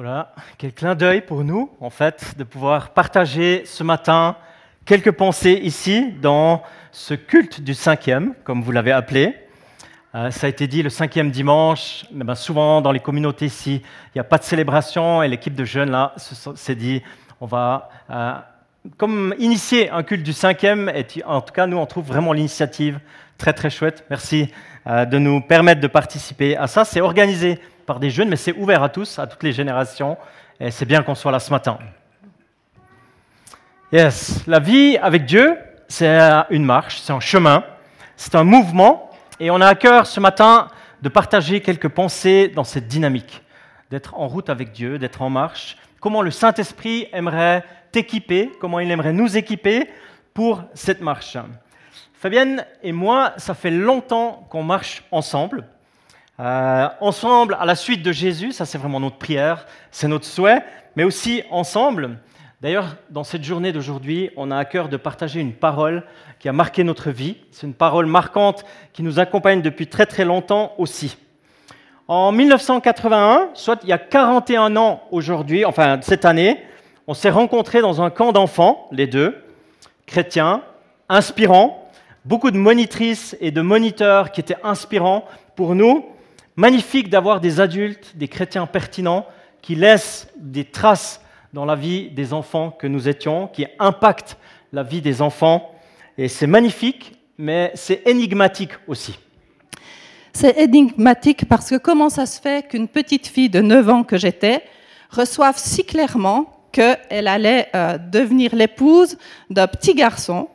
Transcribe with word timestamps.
Voilà, 0.00 0.32
quel 0.58 0.72
clin 0.72 0.94
d'œil 0.94 1.22
pour 1.22 1.42
nous, 1.42 1.72
en 1.80 1.90
fait, 1.90 2.38
de 2.38 2.44
pouvoir 2.44 2.90
partager 2.90 3.64
ce 3.66 3.82
matin 3.82 4.36
quelques 4.84 5.10
pensées 5.10 5.58
ici 5.60 6.12
dans 6.22 6.62
ce 6.92 7.14
culte 7.14 7.60
du 7.60 7.74
cinquième, 7.74 8.34
comme 8.44 8.62
vous 8.62 8.70
l'avez 8.70 8.92
appelé. 8.92 9.34
Euh, 10.14 10.30
ça 10.30 10.46
a 10.46 10.50
été 10.50 10.68
dit 10.68 10.84
le 10.84 10.88
cinquième 10.88 11.32
dimanche, 11.32 12.06
mais 12.12 12.22
ben, 12.22 12.36
souvent 12.36 12.80
dans 12.80 12.92
les 12.92 13.00
communautés 13.00 13.46
ici, 13.46 13.82
il 13.82 14.10
n'y 14.14 14.20
a 14.20 14.24
pas 14.24 14.38
de 14.38 14.44
célébration 14.44 15.20
et 15.24 15.26
l'équipe 15.26 15.56
de 15.56 15.64
jeunes 15.64 15.90
là 15.90 16.14
s'est 16.16 16.76
dit 16.76 17.02
on 17.40 17.46
va 17.46 17.88
euh, 18.08 18.34
comme 18.98 19.34
initier 19.40 19.90
un 19.90 20.04
culte 20.04 20.22
du 20.22 20.32
cinquième, 20.32 20.88
et 20.94 21.06
en 21.26 21.40
tout 21.40 21.52
cas 21.52 21.66
nous 21.66 21.76
on 21.76 21.86
trouve 21.86 22.06
vraiment 22.06 22.32
l'initiative 22.32 23.00
très 23.36 23.52
très 23.52 23.68
chouette. 23.68 24.04
Merci 24.10 24.52
euh, 24.86 25.04
de 25.06 25.18
nous 25.18 25.40
permettre 25.40 25.80
de 25.80 25.88
participer 25.88 26.56
à 26.56 26.68
ça. 26.68 26.84
C'est 26.84 27.00
organisé 27.00 27.58
par 27.88 27.98
des 28.00 28.10
jeunes, 28.10 28.28
mais 28.28 28.36
c'est 28.36 28.52
ouvert 28.52 28.82
à 28.82 28.90
tous, 28.90 29.18
à 29.18 29.26
toutes 29.26 29.42
les 29.42 29.52
générations, 29.52 30.18
et 30.60 30.70
c'est 30.70 30.84
bien 30.84 31.02
qu'on 31.02 31.14
soit 31.14 31.32
là 31.32 31.40
ce 31.40 31.50
matin. 31.50 31.78
Yes, 33.90 34.46
la 34.46 34.60
vie 34.60 34.98
avec 34.98 35.24
Dieu, 35.24 35.56
c'est 35.88 36.06
une 36.50 36.66
marche, 36.66 37.00
c'est 37.00 37.14
un 37.14 37.20
chemin, 37.20 37.64
c'est 38.14 38.34
un 38.34 38.44
mouvement, 38.44 39.10
et 39.40 39.50
on 39.50 39.62
a 39.62 39.66
à 39.66 39.74
cœur 39.74 40.06
ce 40.06 40.20
matin 40.20 40.68
de 41.00 41.08
partager 41.08 41.62
quelques 41.62 41.88
pensées 41.88 42.48
dans 42.54 42.62
cette 42.62 42.88
dynamique, 42.88 43.42
d'être 43.90 44.14
en 44.18 44.28
route 44.28 44.50
avec 44.50 44.72
Dieu, 44.72 44.98
d'être 44.98 45.22
en 45.22 45.30
marche, 45.30 45.78
comment 45.98 46.20
le 46.20 46.30
Saint-Esprit 46.30 47.08
aimerait 47.14 47.64
t'équiper, 47.90 48.52
comment 48.60 48.80
il 48.80 48.90
aimerait 48.90 49.14
nous 49.14 49.38
équiper 49.38 49.88
pour 50.34 50.62
cette 50.74 51.00
marche. 51.00 51.38
Fabienne 52.12 52.66
et 52.82 52.92
moi, 52.92 53.32
ça 53.38 53.54
fait 53.54 53.70
longtemps 53.70 54.46
qu'on 54.50 54.62
marche 54.62 55.04
ensemble. 55.10 55.64
Euh, 56.40 56.88
ensemble 57.00 57.56
à 57.58 57.66
la 57.66 57.74
suite 57.74 58.04
de 58.04 58.12
Jésus, 58.12 58.52
ça 58.52 58.64
c'est 58.64 58.78
vraiment 58.78 59.00
notre 59.00 59.16
prière, 59.16 59.66
c'est 59.90 60.06
notre 60.06 60.24
souhait, 60.24 60.62
mais 60.94 61.02
aussi 61.02 61.42
ensemble. 61.50 62.18
D'ailleurs, 62.60 62.96
dans 63.10 63.24
cette 63.24 63.42
journée 63.42 63.72
d'aujourd'hui, 63.72 64.30
on 64.36 64.52
a 64.52 64.56
à 64.56 64.64
cœur 64.64 64.88
de 64.88 64.96
partager 64.96 65.40
une 65.40 65.52
parole 65.52 66.04
qui 66.38 66.48
a 66.48 66.52
marqué 66.52 66.84
notre 66.84 67.10
vie. 67.10 67.36
C'est 67.50 67.66
une 67.66 67.74
parole 67.74 68.06
marquante 68.06 68.64
qui 68.92 69.02
nous 69.02 69.18
accompagne 69.18 69.62
depuis 69.62 69.88
très 69.88 70.06
très 70.06 70.24
longtemps 70.24 70.74
aussi. 70.78 71.16
En 72.06 72.30
1981, 72.30 73.50
soit 73.54 73.80
il 73.82 73.88
y 73.88 73.92
a 73.92 73.98
41 73.98 74.76
ans 74.76 75.02
aujourd'hui, 75.10 75.64
enfin 75.64 75.98
cette 76.02 76.24
année, 76.24 76.62
on 77.08 77.14
s'est 77.14 77.30
rencontrés 77.30 77.80
dans 77.80 78.00
un 78.00 78.10
camp 78.10 78.30
d'enfants, 78.30 78.86
les 78.92 79.08
deux, 79.08 79.36
chrétiens, 80.06 80.62
inspirants, 81.08 81.90
beaucoup 82.24 82.52
de 82.52 82.58
monitrices 82.58 83.36
et 83.40 83.50
de 83.50 83.60
moniteurs 83.60 84.30
qui 84.30 84.40
étaient 84.40 84.56
inspirants 84.62 85.24
pour 85.56 85.74
nous. 85.74 86.04
Magnifique 86.58 87.08
d'avoir 87.08 87.40
des 87.40 87.60
adultes, 87.60 88.14
des 88.16 88.26
chrétiens 88.26 88.66
pertinents 88.66 89.26
qui 89.62 89.76
laissent 89.76 90.26
des 90.36 90.64
traces 90.64 91.20
dans 91.52 91.64
la 91.64 91.76
vie 91.76 92.10
des 92.10 92.32
enfants 92.32 92.72
que 92.72 92.88
nous 92.88 93.08
étions, 93.08 93.46
qui 93.46 93.64
impactent 93.78 94.36
la 94.72 94.82
vie 94.82 95.00
des 95.00 95.22
enfants. 95.22 95.70
Et 96.18 96.26
c'est 96.26 96.48
magnifique, 96.48 97.12
mais 97.38 97.70
c'est 97.76 98.02
énigmatique 98.08 98.72
aussi. 98.88 99.16
C'est 100.32 100.58
énigmatique 100.58 101.48
parce 101.48 101.70
que 101.70 101.76
comment 101.76 102.08
ça 102.08 102.26
se 102.26 102.40
fait 102.40 102.66
qu'une 102.66 102.88
petite 102.88 103.28
fille 103.28 103.50
de 103.50 103.60
9 103.60 103.88
ans 103.90 104.02
que 104.02 104.16
j'étais 104.16 104.64
reçoive 105.10 105.56
si 105.58 105.84
clairement 105.84 106.66
qu'elle 106.72 107.28
allait 107.28 107.68
euh, 107.76 107.98
devenir 107.98 108.56
l'épouse 108.56 109.16
d'un 109.48 109.68
petit 109.68 109.94
garçon 109.94 110.48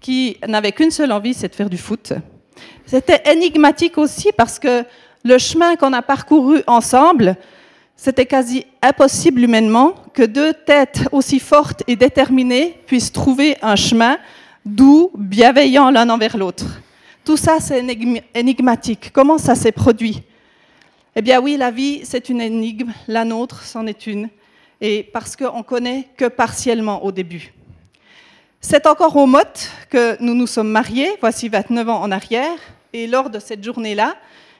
qui 0.00 0.36
n'avait 0.46 0.70
qu'une 0.70 0.92
seule 0.92 1.10
envie, 1.10 1.34
c'est 1.34 1.48
de 1.48 1.54
faire 1.56 1.68
du 1.68 1.78
foot. 1.78 2.12
C'était 2.86 3.22
énigmatique 3.32 3.98
aussi 3.98 4.30
parce 4.36 4.60
que 4.60 4.84
le 5.24 5.38
chemin 5.38 5.76
qu'on 5.76 5.92
a 5.92 6.02
parcouru 6.02 6.62
ensemble, 6.66 7.36
c'était 7.96 8.26
quasi 8.26 8.64
impossible 8.80 9.42
humainement 9.42 9.94
que 10.14 10.22
deux 10.22 10.52
têtes 10.52 11.08
aussi 11.10 11.40
fortes 11.40 11.82
et 11.86 11.96
déterminées 11.96 12.78
puissent 12.86 13.12
trouver 13.12 13.56
un 13.60 13.76
chemin 13.76 14.18
doux, 14.64 15.10
bienveillant 15.16 15.90
l'un 15.90 16.08
envers 16.08 16.36
l'autre. 16.36 16.66
Tout 17.24 17.36
ça, 17.36 17.58
c'est 17.60 17.84
énigmatique. 18.34 19.10
Comment 19.12 19.38
ça 19.38 19.54
s'est 19.54 19.72
produit? 19.72 20.22
Eh 21.16 21.22
bien 21.22 21.40
oui, 21.40 21.56
la 21.56 21.70
vie, 21.70 22.00
c'est 22.04 22.28
une 22.28 22.40
énigme, 22.40 22.92
la 23.08 23.24
nôtre, 23.24 23.64
c'en 23.64 23.86
est 23.86 24.06
une. 24.06 24.28
Et 24.80 25.02
parce 25.02 25.34
qu'on 25.34 25.64
connaît 25.64 26.08
que 26.16 26.26
partiellement 26.26 27.04
au 27.04 27.10
début. 27.10 27.52
C'est 28.60 28.86
encore 28.86 29.16
au 29.16 29.26
mot 29.26 29.38
que 29.90 30.16
nous 30.22 30.34
nous 30.34 30.46
sommes 30.46 30.70
mariés, 30.70 31.10
voici 31.20 31.48
29 31.48 31.88
ans 31.88 32.00
en 32.00 32.10
arrière, 32.10 32.58
et 32.92 33.06
lors 33.06 33.30
de 33.30 33.38
cette 33.38 33.64
journée-là, 33.64 34.16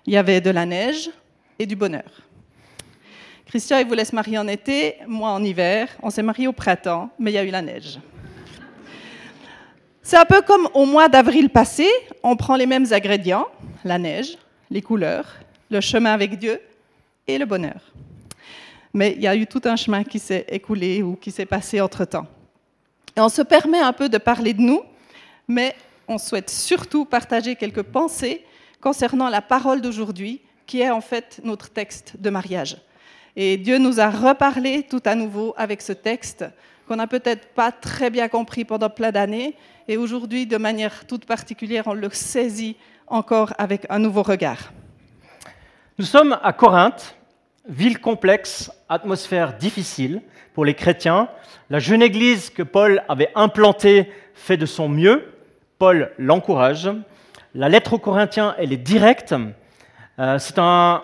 il 0.06 0.12
y 0.12 0.16
avait 0.16 0.40
de 0.40 0.50
la 0.50 0.66
neige 0.66 1.10
et 1.58 1.66
du 1.66 1.76
bonheur. 1.76 2.28
Christian, 3.46 3.78
il 3.78 3.86
voulait 3.86 4.04
se 4.04 4.14
marier 4.14 4.38
en 4.38 4.46
été, 4.46 4.96
moi 5.06 5.30
en 5.30 5.42
hiver, 5.42 5.88
on 6.02 6.10
s'est 6.10 6.22
mariés 6.22 6.46
au 6.46 6.52
printemps, 6.52 7.10
mais 7.18 7.30
il 7.30 7.34
y 7.34 7.38
a 7.38 7.44
eu 7.44 7.50
la 7.50 7.62
neige. 7.62 7.98
C'est 10.02 10.18
un 10.18 10.24
peu 10.24 10.42
comme 10.42 10.68
au 10.74 10.86
mois 10.86 11.08
d'avril 11.08 11.50
passé, 11.50 11.88
on 12.22 12.36
prend 12.36 12.56
les 12.56 12.66
mêmes 12.66 12.86
ingrédients, 12.90 13.46
la 13.84 13.98
neige, 13.98 14.38
les 14.70 14.82
couleurs, 14.82 15.36
le 15.70 15.80
chemin 15.80 16.12
avec 16.12 16.38
Dieu 16.38 16.60
et 17.26 17.38
le 17.38 17.46
bonheur. 17.46 17.80
Mais 18.92 19.12
il 19.16 19.22
y 19.22 19.26
a 19.26 19.36
eu 19.36 19.46
tout 19.46 19.62
un 19.64 19.76
chemin 19.76 20.04
qui 20.04 20.18
s'est 20.18 20.46
écoulé 20.48 21.02
ou 21.02 21.16
qui 21.16 21.30
s'est 21.30 21.46
passé 21.46 21.80
entre-temps. 21.80 22.26
Et 23.16 23.20
on 23.20 23.28
se 23.28 23.42
permet 23.42 23.80
un 23.80 23.92
peu 23.92 24.08
de 24.08 24.18
parler 24.18 24.54
de 24.54 24.60
nous, 24.60 24.82
mais 25.46 25.74
on 26.06 26.18
souhaite 26.18 26.50
surtout 26.50 27.04
partager 27.04 27.56
quelques 27.56 27.82
pensées 27.82 28.44
concernant 28.80 29.28
la 29.28 29.42
parole 29.42 29.80
d'aujourd'hui, 29.80 30.40
qui 30.66 30.80
est 30.80 30.90
en 30.90 31.00
fait 31.00 31.40
notre 31.44 31.70
texte 31.70 32.14
de 32.18 32.30
mariage. 32.30 32.76
Et 33.36 33.56
Dieu 33.56 33.78
nous 33.78 34.00
a 34.00 34.10
reparlé 34.10 34.82
tout 34.82 35.02
à 35.04 35.14
nouveau 35.14 35.54
avec 35.56 35.82
ce 35.82 35.92
texte 35.92 36.44
qu'on 36.86 36.96
n'a 36.96 37.06
peut-être 37.06 37.48
pas 37.48 37.70
très 37.70 38.10
bien 38.10 38.28
compris 38.28 38.64
pendant 38.64 38.90
plein 38.90 39.12
d'années, 39.12 39.54
et 39.88 39.96
aujourd'hui, 39.96 40.46
de 40.46 40.56
manière 40.56 41.06
toute 41.06 41.24
particulière, 41.24 41.84
on 41.86 41.94
le 41.94 42.08
saisit 42.10 42.76
encore 43.06 43.52
avec 43.58 43.86
un 43.90 43.98
nouveau 43.98 44.22
regard. 44.22 44.72
Nous 45.98 46.04
sommes 46.04 46.38
à 46.42 46.52
Corinthe, 46.52 47.16
ville 47.68 47.98
complexe, 47.98 48.70
atmosphère 48.88 49.56
difficile 49.56 50.22
pour 50.54 50.64
les 50.64 50.74
chrétiens. 50.74 51.28
La 51.70 51.78
jeune 51.78 52.02
église 52.02 52.50
que 52.50 52.62
Paul 52.62 53.02
avait 53.08 53.30
implantée 53.34 54.10
fait 54.34 54.56
de 54.56 54.66
son 54.66 54.88
mieux. 54.88 55.32
Paul 55.78 56.12
l'encourage. 56.18 56.90
La 57.54 57.70
lettre 57.70 57.94
aux 57.94 57.98
Corinthiens, 57.98 58.54
elle 58.58 58.74
est 58.74 58.76
directe. 58.76 59.34
Euh, 60.18 60.38
c'est 60.38 60.58
un 60.58 61.02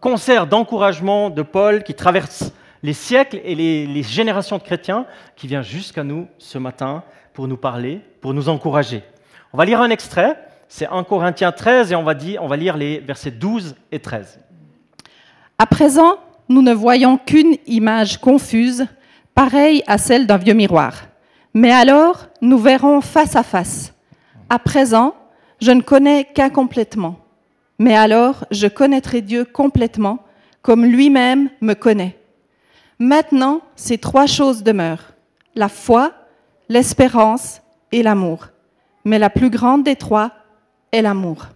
concert 0.00 0.48
d'encouragement 0.48 1.30
de 1.30 1.42
Paul 1.42 1.84
qui 1.84 1.94
traverse 1.94 2.52
les 2.82 2.92
siècles 2.92 3.40
et 3.44 3.54
les, 3.54 4.02
générations 4.02 4.58
de 4.58 4.62
chrétiens 4.62 5.06
qui 5.36 5.46
vient 5.46 5.62
jusqu'à 5.62 6.02
nous 6.02 6.26
ce 6.38 6.58
matin 6.58 7.04
pour 7.32 7.46
nous 7.46 7.56
parler, 7.56 8.00
pour 8.20 8.34
nous 8.34 8.48
encourager. 8.48 9.04
On 9.52 9.56
va 9.56 9.64
lire 9.64 9.80
un 9.80 9.90
extrait, 9.90 10.36
c'est 10.68 10.88
1 10.88 11.04
Corinthiens 11.04 11.52
13 11.52 11.92
et 11.92 11.94
on 11.94 12.02
va, 12.02 12.14
dire, 12.14 12.42
on 12.42 12.48
va 12.48 12.56
lire 12.56 12.76
les 12.76 12.98
versets 12.98 13.30
12 13.30 13.76
et 13.92 14.00
13. 14.00 14.40
À 15.58 15.66
présent, 15.66 16.18
nous 16.48 16.60
ne 16.60 16.74
voyons 16.74 17.18
qu'une 17.18 17.56
image 17.66 18.18
confuse, 18.18 18.86
pareille 19.32 19.84
à 19.86 19.96
celle 19.96 20.26
d'un 20.26 20.38
vieux 20.38 20.54
miroir. 20.54 21.04
Mais 21.54 21.70
alors, 21.70 22.26
nous 22.40 22.58
verrons 22.58 23.00
face 23.00 23.36
à 23.36 23.44
face. 23.44 23.94
À 24.50 24.58
présent, 24.58 25.14
je 25.60 25.70
ne 25.70 25.82
connais 25.82 26.24
qu'incomplètement. 26.24 27.18
Mais 27.78 27.96
alors, 27.96 28.44
je 28.50 28.66
connaîtrai 28.66 29.20
Dieu 29.20 29.44
complètement, 29.44 30.20
comme 30.62 30.84
lui-même 30.84 31.50
me 31.60 31.74
connaît. 31.74 32.16
Maintenant, 32.98 33.60
ces 33.76 33.98
trois 33.98 34.26
choses 34.26 34.62
demeurent. 34.62 35.12
La 35.54 35.68
foi, 35.68 36.12
l'espérance 36.68 37.60
et 37.92 38.02
l'amour. 38.02 38.48
Mais 39.04 39.18
la 39.18 39.30
plus 39.30 39.50
grande 39.50 39.84
des 39.84 39.96
trois 39.96 40.32
est 40.92 41.02
l'amour. 41.02 41.46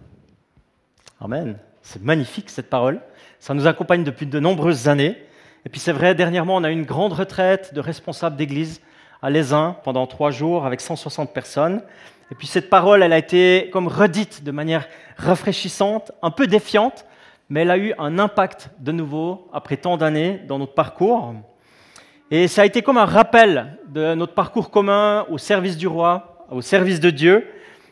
Amen. 1.21 1.57
C'est 1.81 2.03
magnifique 2.03 2.49
cette 2.49 2.69
parole. 2.69 3.01
Ça 3.39 3.53
nous 3.53 3.65
accompagne 3.65 4.03
depuis 4.03 4.25
de 4.25 4.39
nombreuses 4.39 4.87
années. 4.87 5.17
Et 5.65 5.69
puis 5.69 5.79
c'est 5.79 5.91
vrai, 5.91 6.13
dernièrement, 6.13 6.55
on 6.55 6.63
a 6.63 6.69
eu 6.69 6.73
une 6.73 6.85
grande 6.85 7.13
retraite 7.13 7.73
de 7.73 7.79
responsables 7.79 8.35
d'église 8.35 8.81
à 9.21 9.29
Lézin 9.29 9.75
pendant 9.83 10.07
trois 10.07 10.31
jours 10.31 10.65
avec 10.65 10.81
160 10.81 11.33
personnes. 11.33 11.81
Et 12.31 12.35
puis 12.35 12.47
cette 12.47 12.69
parole, 12.69 13.01
elle 13.01 13.13
a 13.13 13.17
été 13.17 13.69
comme 13.71 13.87
redite 13.87 14.43
de 14.43 14.51
manière 14.51 14.87
rafraîchissante, 15.17 16.11
un 16.21 16.31
peu 16.31 16.47
défiante, 16.47 17.05
mais 17.49 17.61
elle 17.61 17.71
a 17.71 17.77
eu 17.77 17.93
un 17.97 18.19
impact 18.19 18.69
de 18.79 18.91
nouveau 18.91 19.47
après 19.51 19.77
tant 19.77 19.97
d'années 19.97 20.41
dans 20.47 20.59
notre 20.59 20.73
parcours. 20.73 21.33
Et 22.29 22.47
ça 22.47 22.61
a 22.61 22.65
été 22.65 22.83
comme 22.83 22.97
un 22.97 23.05
rappel 23.05 23.79
de 23.87 24.13
notre 24.13 24.33
parcours 24.33 24.69
commun 24.69 25.25
au 25.31 25.39
service 25.39 25.77
du 25.77 25.87
roi, 25.87 26.45
au 26.51 26.61
service 26.61 26.99
de 26.99 27.09
Dieu. 27.09 27.47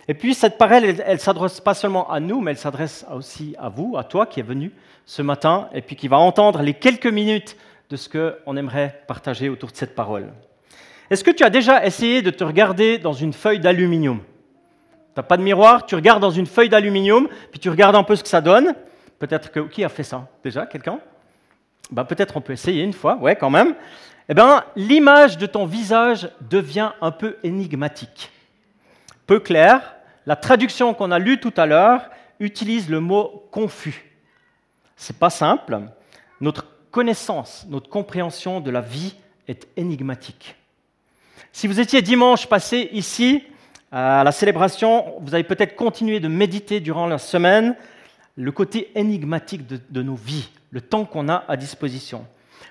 Et 0.07 0.13
puis 0.13 0.35
cette 0.35 0.59
parole, 0.59 0.85
elle 0.85 1.13
ne 1.13 1.17
s'adresse 1.17 1.59
pas 1.59 1.73
seulement 1.73 2.09
à 2.11 2.19
nous, 2.19 2.39
mais 2.39 2.51
elle 2.51 2.57
s'adresse 2.57 3.05
aussi 3.11 3.55
à 3.57 3.69
vous, 3.69 3.97
à 3.97 4.03
toi 4.03 4.27
qui 4.27 4.39
es 4.39 4.43
venu 4.43 4.71
ce 5.05 5.23
matin, 5.23 5.69
et 5.73 5.81
puis 5.81 5.95
qui 5.95 6.07
va 6.07 6.17
entendre 6.17 6.61
les 6.61 6.75
quelques 6.75 7.07
minutes 7.07 7.57
de 7.89 7.95
ce 7.95 8.09
qu'on 8.09 8.57
aimerait 8.57 9.01
partager 9.07 9.49
autour 9.49 9.71
de 9.71 9.75
cette 9.75 9.95
parole. 9.95 10.31
Est-ce 11.09 11.23
que 11.23 11.31
tu 11.31 11.43
as 11.43 11.49
déjà 11.49 11.85
essayé 11.85 12.21
de 12.21 12.29
te 12.29 12.43
regarder 12.43 12.97
dans 12.97 13.13
une 13.13 13.33
feuille 13.33 13.59
d'aluminium? 13.59 14.19
Tu 14.19 14.23
n'as 15.15 15.23
pas 15.23 15.37
de 15.37 15.41
miroir, 15.41 15.85
tu 15.85 15.95
regardes 15.95 16.21
dans 16.21 16.31
une 16.31 16.45
feuille 16.45 16.69
d'aluminium, 16.69 17.27
puis 17.51 17.59
tu 17.59 17.69
regardes 17.69 17.95
un 17.95 18.03
peu 18.03 18.15
ce 18.15 18.23
que 18.23 18.29
ça 18.29 18.41
donne. 18.41 18.75
Peut-être 19.19 19.51
que... 19.51 19.61
Qui 19.61 19.83
a 19.83 19.89
fait 19.89 20.03
ça 20.03 20.27
déjà 20.43 20.65
Quelqu'un? 20.65 20.99
Bah, 21.91 22.03
Peut-être 22.03 22.35
on 22.35 22.41
peut 22.41 22.53
essayer 22.53 22.83
une 22.83 22.93
fois, 22.93 23.15
ouais, 23.15 23.35
quand 23.35 23.49
même. 23.49 23.75
Eh 24.29 24.33
bien, 24.33 24.65
l'image 24.75 25.37
de 25.37 25.45
ton 25.45 25.65
visage 25.65 26.29
devient 26.41 26.91
un 27.01 27.11
peu 27.11 27.37
énigmatique. 27.43 28.29
Peu 29.25 29.39
clair, 29.39 29.95
la 30.25 30.35
traduction 30.35 30.93
qu'on 30.93 31.11
a 31.11 31.19
lue 31.19 31.39
tout 31.39 31.53
à 31.55 31.65
l'heure 31.65 32.09
utilise 32.41 32.89
le 32.89 32.99
mot 32.99 33.47
confus. 33.51 34.11
C'est 34.97 35.17
pas 35.17 35.29
simple. 35.29 35.79
Notre 36.41 36.65
connaissance, 36.91 37.65
notre 37.69 37.89
compréhension 37.89 38.59
de 38.59 38.69
la 38.69 38.81
vie 38.81 39.15
est 39.47 39.67
énigmatique. 39.77 40.55
Si 41.51 41.67
vous 41.67 41.79
étiez 41.79 42.01
dimanche 42.01 42.47
passé 42.47 42.89
ici, 42.93 43.43
à 43.91 44.23
la 44.23 44.31
célébration, 44.31 45.13
vous 45.21 45.33
avez 45.33 45.43
peut-être 45.43 45.75
continué 45.75 46.19
de 46.19 46.27
méditer 46.27 46.79
durant 46.79 47.07
la 47.07 47.17
semaine 47.17 47.75
le 48.35 48.51
côté 48.51 48.91
énigmatique 48.95 49.65
de, 49.65 50.01
nos 50.01 50.15
vies, 50.15 50.49
le 50.71 50.81
temps 50.81 51.05
qu'on 51.05 51.29
a 51.29 51.43
à 51.47 51.57
disposition. 51.57 52.25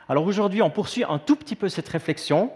Alors 0.09 0.27
aujourd'hui, 0.27 0.63
on 0.63 0.71
poursuit 0.71 1.05
un 1.05 1.19
tout 1.19 1.35
petit 1.35 1.57
peu 1.57 1.69
cette 1.69 1.89
réflexion, 1.89 2.51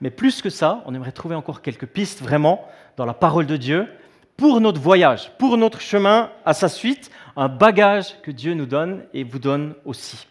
mais 0.00 0.10
plus 0.10 0.42
que 0.42 0.50
ça, 0.50 0.82
on 0.86 0.94
aimerait 0.94 1.12
trouver 1.12 1.34
encore 1.34 1.62
quelques 1.62 1.86
pistes 1.86 2.22
vraiment 2.22 2.64
dans 2.96 3.06
la 3.06 3.14
parole 3.14 3.46
de 3.46 3.56
Dieu 3.56 3.88
pour 4.36 4.60
notre 4.60 4.80
voyage, 4.80 5.32
pour 5.38 5.56
notre 5.56 5.80
chemin 5.80 6.30
à 6.44 6.54
sa 6.54 6.68
suite, 6.68 7.10
un 7.36 7.48
bagage 7.48 8.20
que 8.22 8.30
Dieu 8.30 8.54
nous 8.54 8.66
donne 8.66 9.04
et 9.14 9.24
vous 9.24 9.38
donne 9.38 9.74
aussi. 9.84 10.26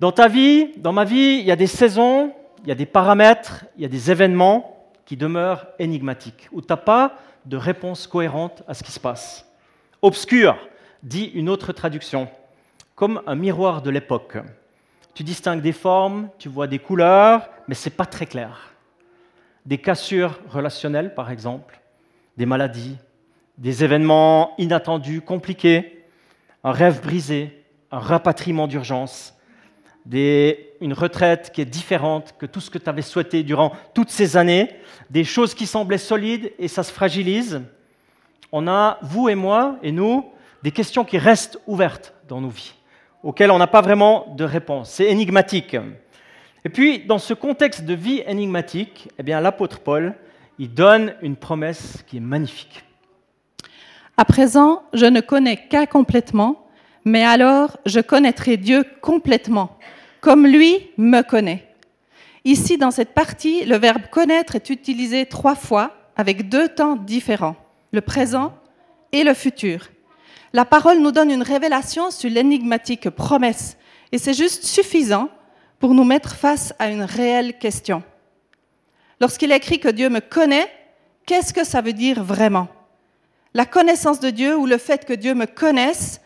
Dans 0.00 0.12
ta 0.12 0.28
vie, 0.28 0.70
dans 0.78 0.92
ma 0.92 1.04
vie, 1.04 1.38
il 1.40 1.44
y 1.44 1.52
a 1.52 1.56
des 1.56 1.66
saisons, 1.66 2.32
il 2.64 2.68
y 2.68 2.72
a 2.72 2.74
des 2.74 2.86
paramètres, 2.86 3.66
il 3.76 3.82
y 3.82 3.84
a 3.84 3.88
des 3.88 4.10
événements 4.10 4.88
qui 5.04 5.18
demeure 5.18 5.66
énigmatique, 5.78 6.48
où 6.50 6.62
tu 6.62 6.66
n'as 6.70 6.78
pas 6.78 7.18
de 7.44 7.58
réponse 7.58 8.06
cohérente 8.06 8.62
à 8.66 8.72
ce 8.72 8.82
qui 8.82 8.90
se 8.90 8.98
passe. 8.98 9.46
Obscur, 10.00 10.56
dit 11.02 11.26
une 11.34 11.50
autre 11.50 11.74
traduction, 11.74 12.26
comme 12.94 13.20
un 13.26 13.34
miroir 13.34 13.82
de 13.82 13.90
l'époque. 13.90 14.38
Tu 15.12 15.24
distingues 15.24 15.60
des 15.60 15.72
formes, 15.72 16.30
tu 16.38 16.48
vois 16.48 16.66
des 16.66 16.78
couleurs, 16.78 17.50
mais 17.68 17.74
ce 17.74 17.88
n'est 17.88 17.94
pas 17.94 18.06
très 18.06 18.24
clair. 18.24 18.72
Des 19.66 19.78
cassures 19.78 20.40
relationnelles, 20.48 21.14
par 21.14 21.30
exemple, 21.30 21.80
des 22.38 22.46
maladies, 22.46 22.96
des 23.58 23.84
événements 23.84 24.54
inattendus, 24.56 25.20
compliqués, 25.20 26.06
un 26.64 26.72
rêve 26.72 27.02
brisé, 27.02 27.62
un 27.90 27.98
rapatriement 27.98 28.66
d'urgence, 28.66 29.34
une 30.10 30.92
retraite 30.92 31.50
qui 31.52 31.60
est 31.60 31.66
différente 31.66 32.34
que 32.38 32.46
tout 32.46 32.60
ce 32.60 32.70
que 32.70 32.78
tu 32.78 32.88
avais 32.88 33.02
souhaité 33.02 33.42
durant 33.42 33.72
toutes 33.94 34.10
ces 34.10 34.36
années, 34.36 34.70
des 35.10 35.24
choses 35.24 35.54
qui 35.54 35.66
semblaient 35.66 35.98
solides 35.98 36.52
et 36.58 36.68
ça 36.68 36.82
se 36.82 36.92
fragilise. 36.92 37.62
On 38.52 38.68
a, 38.68 38.98
vous 39.02 39.28
et 39.28 39.34
moi 39.34 39.76
et 39.82 39.92
nous, 39.92 40.30
des 40.62 40.70
questions 40.70 41.04
qui 41.04 41.18
restent 41.18 41.58
ouvertes 41.66 42.14
dans 42.28 42.40
nos 42.40 42.48
vies, 42.48 42.74
auxquelles 43.22 43.50
on 43.50 43.58
n'a 43.58 43.66
pas 43.66 43.82
vraiment 43.82 44.34
de 44.36 44.44
réponse. 44.44 44.90
C'est 44.90 45.10
énigmatique. 45.10 45.76
Et 46.64 46.68
puis, 46.70 47.00
dans 47.00 47.18
ce 47.18 47.34
contexte 47.34 47.84
de 47.84 47.94
vie 47.94 48.22
énigmatique, 48.26 49.08
eh 49.18 49.22
bien, 49.22 49.40
l'apôtre 49.40 49.80
Paul, 49.80 50.14
il 50.58 50.72
donne 50.72 51.14
une 51.20 51.36
promesse 51.36 52.02
qui 52.06 52.18
est 52.18 52.20
magnifique. 52.20 52.84
À 54.16 54.24
présent, 54.24 54.84
je 54.92 55.06
ne 55.06 55.20
connais 55.20 55.56
qu'un 55.56 55.86
complètement, 55.86 56.68
mais 57.04 57.24
alors 57.24 57.76
je 57.84 58.00
connaîtrai 58.00 58.56
Dieu 58.56 58.84
complètement, 59.00 59.76
comme 60.24 60.46
lui 60.46 60.90
me 60.96 61.20
connaît. 61.20 61.68
Ici, 62.46 62.78
dans 62.78 62.90
cette 62.90 63.12
partie, 63.12 63.66
le 63.66 63.76
verbe 63.76 64.06
connaître 64.10 64.56
est 64.56 64.70
utilisé 64.70 65.26
trois 65.26 65.54
fois 65.54 65.94
avec 66.16 66.48
deux 66.48 66.70
temps 66.70 66.96
différents, 66.96 67.56
le 67.92 68.00
présent 68.00 68.54
et 69.12 69.22
le 69.22 69.34
futur. 69.34 69.90
La 70.54 70.64
parole 70.64 71.00
nous 71.00 71.12
donne 71.12 71.30
une 71.30 71.42
révélation 71.42 72.10
sur 72.10 72.30
l'énigmatique 72.30 73.10
promesse, 73.10 73.76
et 74.12 74.18
c'est 74.18 74.32
juste 74.32 74.64
suffisant 74.64 75.28
pour 75.78 75.92
nous 75.92 76.04
mettre 76.04 76.36
face 76.36 76.72
à 76.78 76.88
une 76.88 77.02
réelle 77.02 77.58
question. 77.58 78.02
Lorsqu'il 79.20 79.52
écrit 79.52 79.78
que 79.78 79.90
Dieu 79.90 80.08
me 80.08 80.20
connaît, 80.20 80.70
qu'est-ce 81.26 81.52
que 81.52 81.64
ça 81.64 81.82
veut 81.82 81.92
dire 81.92 82.24
vraiment? 82.24 82.68
La 83.52 83.66
connaissance 83.66 84.20
de 84.20 84.30
Dieu 84.30 84.56
ou 84.56 84.64
le 84.64 84.78
fait 84.78 85.04
que 85.04 85.12
Dieu 85.12 85.34
me 85.34 85.44
connaisse, 85.44 86.22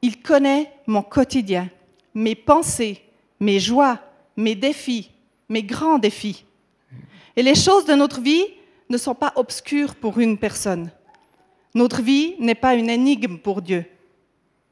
il 0.00 0.22
connaît 0.22 0.70
mon 0.86 1.02
quotidien 1.02 1.68
mes 2.14 2.34
pensées, 2.34 3.02
mes 3.40 3.58
joies, 3.58 3.98
mes 4.36 4.54
défis, 4.54 5.10
mes 5.48 5.62
grands 5.62 5.98
défis. 5.98 6.44
Et 7.36 7.42
les 7.42 7.54
choses 7.54 7.84
de 7.84 7.94
notre 7.94 8.20
vie 8.20 8.44
ne 8.88 8.98
sont 8.98 9.14
pas 9.14 9.32
obscures 9.36 9.94
pour 9.94 10.18
une 10.18 10.38
personne. 10.38 10.90
Notre 11.74 12.02
vie 12.02 12.34
n'est 12.38 12.54
pas 12.54 12.74
une 12.74 12.90
énigme 12.90 13.38
pour 13.38 13.62
Dieu. 13.62 13.84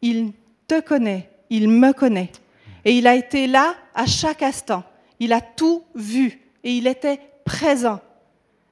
Il 0.02 0.32
te 0.66 0.80
connaît, 0.80 1.30
il 1.48 1.68
me 1.68 1.92
connaît. 1.92 2.30
Et 2.84 2.92
il 2.96 3.06
a 3.06 3.14
été 3.14 3.46
là 3.46 3.74
à 3.94 4.06
chaque 4.06 4.42
instant. 4.42 4.84
Il 5.18 5.32
a 5.32 5.40
tout 5.40 5.82
vu 5.94 6.40
et 6.64 6.72
il 6.72 6.86
était 6.86 7.20
présent. 7.44 8.00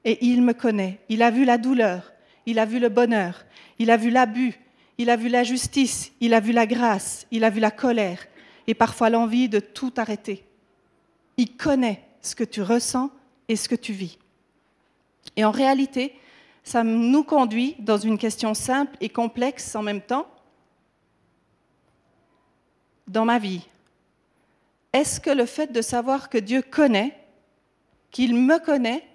Et 0.05 0.27
il 0.27 0.43
me 0.43 0.53
connaît. 0.53 1.01
Il 1.09 1.23
a 1.23 1.31
vu 1.31 1.45
la 1.45 1.59
douleur, 1.59 2.13
il 2.47 2.59
a 2.59 2.65
vu 2.65 2.79
le 2.79 2.89
bonheur, 2.89 3.45
il 3.79 3.91
a 3.91 3.97
vu 3.97 4.11
l'abus, 4.11 4.55
il 4.97 5.11
a 5.11 5.17
vu 5.17 5.29
la 5.29 5.45
justice, 5.45 6.13
il 6.21 6.35
a 6.35 6.41
vu 6.41 6.53
la 6.53 6.67
grâce, 6.67 7.27
il 7.31 7.45
a 7.45 7.51
vu 7.51 7.61
la 7.61 7.71
colère, 7.71 8.19
et 8.69 8.75
parfois 8.75 9.11
l'envie 9.11 9.49
de 9.49 9.59
tout 9.59 9.93
arrêter. 9.97 10.45
Il 11.39 11.57
connaît 11.57 12.05
ce 12.21 12.37
que 12.37 12.45
tu 12.45 12.63
ressens 12.63 13.11
et 13.49 13.57
ce 13.57 13.69
que 13.69 13.75
tu 13.75 13.93
vis. 13.93 14.19
Et 15.37 15.45
en 15.45 15.51
réalité, 15.51 16.15
ça 16.63 16.85
nous 16.85 17.25
conduit 17.25 17.77
dans 17.79 17.97
une 17.97 18.19
question 18.19 18.53
simple 18.53 18.95
et 19.01 19.09
complexe 19.09 19.75
en 19.75 19.83
même 19.83 20.03
temps. 20.03 20.29
Dans 23.07 23.25
ma 23.25 23.39
vie, 23.39 23.67
est-ce 24.93 25.19
que 25.19 25.31
le 25.31 25.47
fait 25.47 25.73
de 25.73 25.81
savoir 25.81 26.29
que 26.29 26.37
Dieu 26.37 26.61
connaît, 26.61 27.19
qu'il 28.11 28.35
me 28.35 28.63
connaît, 28.63 29.07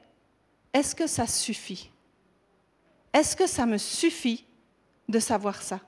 est-ce 0.73 0.95
que 0.95 1.05
ça 1.05 1.27
suffit? 1.27 1.91
Est-ce 3.13 3.35
que 3.35 3.45
ça 3.45 3.67
me 3.67 3.77
suffit 3.77 4.45
de 5.07 5.19
savoir 5.19 5.61
ça? 5.61 5.79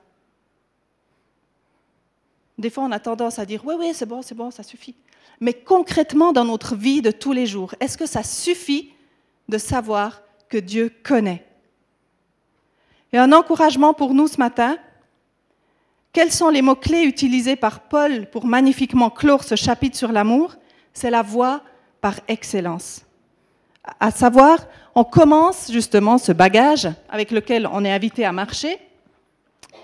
Des 2.58 2.70
fois, 2.70 2.84
on 2.84 2.92
a 2.92 2.98
tendance 2.98 3.38
à 3.38 3.44
dire 3.44 3.62
oui, 3.64 3.74
oui, 3.78 3.90
c'est 3.92 4.06
bon, 4.06 4.22
c'est 4.22 4.34
bon, 4.34 4.50
ça 4.50 4.62
suffit. 4.62 4.94
Mais 5.40 5.52
concrètement, 5.52 6.32
dans 6.32 6.44
notre 6.44 6.74
vie 6.74 7.02
de 7.02 7.10
tous 7.10 7.32
les 7.32 7.46
jours, 7.46 7.74
est-ce 7.80 7.98
que 7.98 8.06
ça 8.06 8.22
suffit 8.22 8.92
de 9.48 9.58
savoir 9.58 10.22
que 10.48 10.56
Dieu 10.56 10.90
connaît? 11.02 11.44
Et 13.12 13.18
un 13.18 13.32
encouragement 13.32 13.92
pour 13.92 14.14
nous 14.14 14.28
ce 14.28 14.38
matin, 14.38 14.78
quels 16.12 16.32
sont 16.32 16.48
les 16.48 16.62
mots-clés 16.62 17.02
utilisés 17.02 17.56
par 17.56 17.80
Paul 17.80 18.30
pour 18.30 18.46
magnifiquement 18.46 19.10
clore 19.10 19.44
ce 19.44 19.54
chapitre 19.54 19.98
sur 19.98 20.12
l'amour? 20.12 20.56
C'est 20.94 21.10
la 21.10 21.20
voie 21.20 21.60
par 22.00 22.14
excellence. 22.26 23.02
À 24.00 24.10
savoir, 24.10 24.66
on 24.94 25.04
commence 25.04 25.70
justement 25.70 26.16
ce 26.16 26.32
bagage 26.32 26.88
avec 27.10 27.30
lequel 27.30 27.68
on 27.70 27.84
est 27.84 27.92
invité 27.92 28.24
à 28.24 28.32
marcher. 28.32 28.78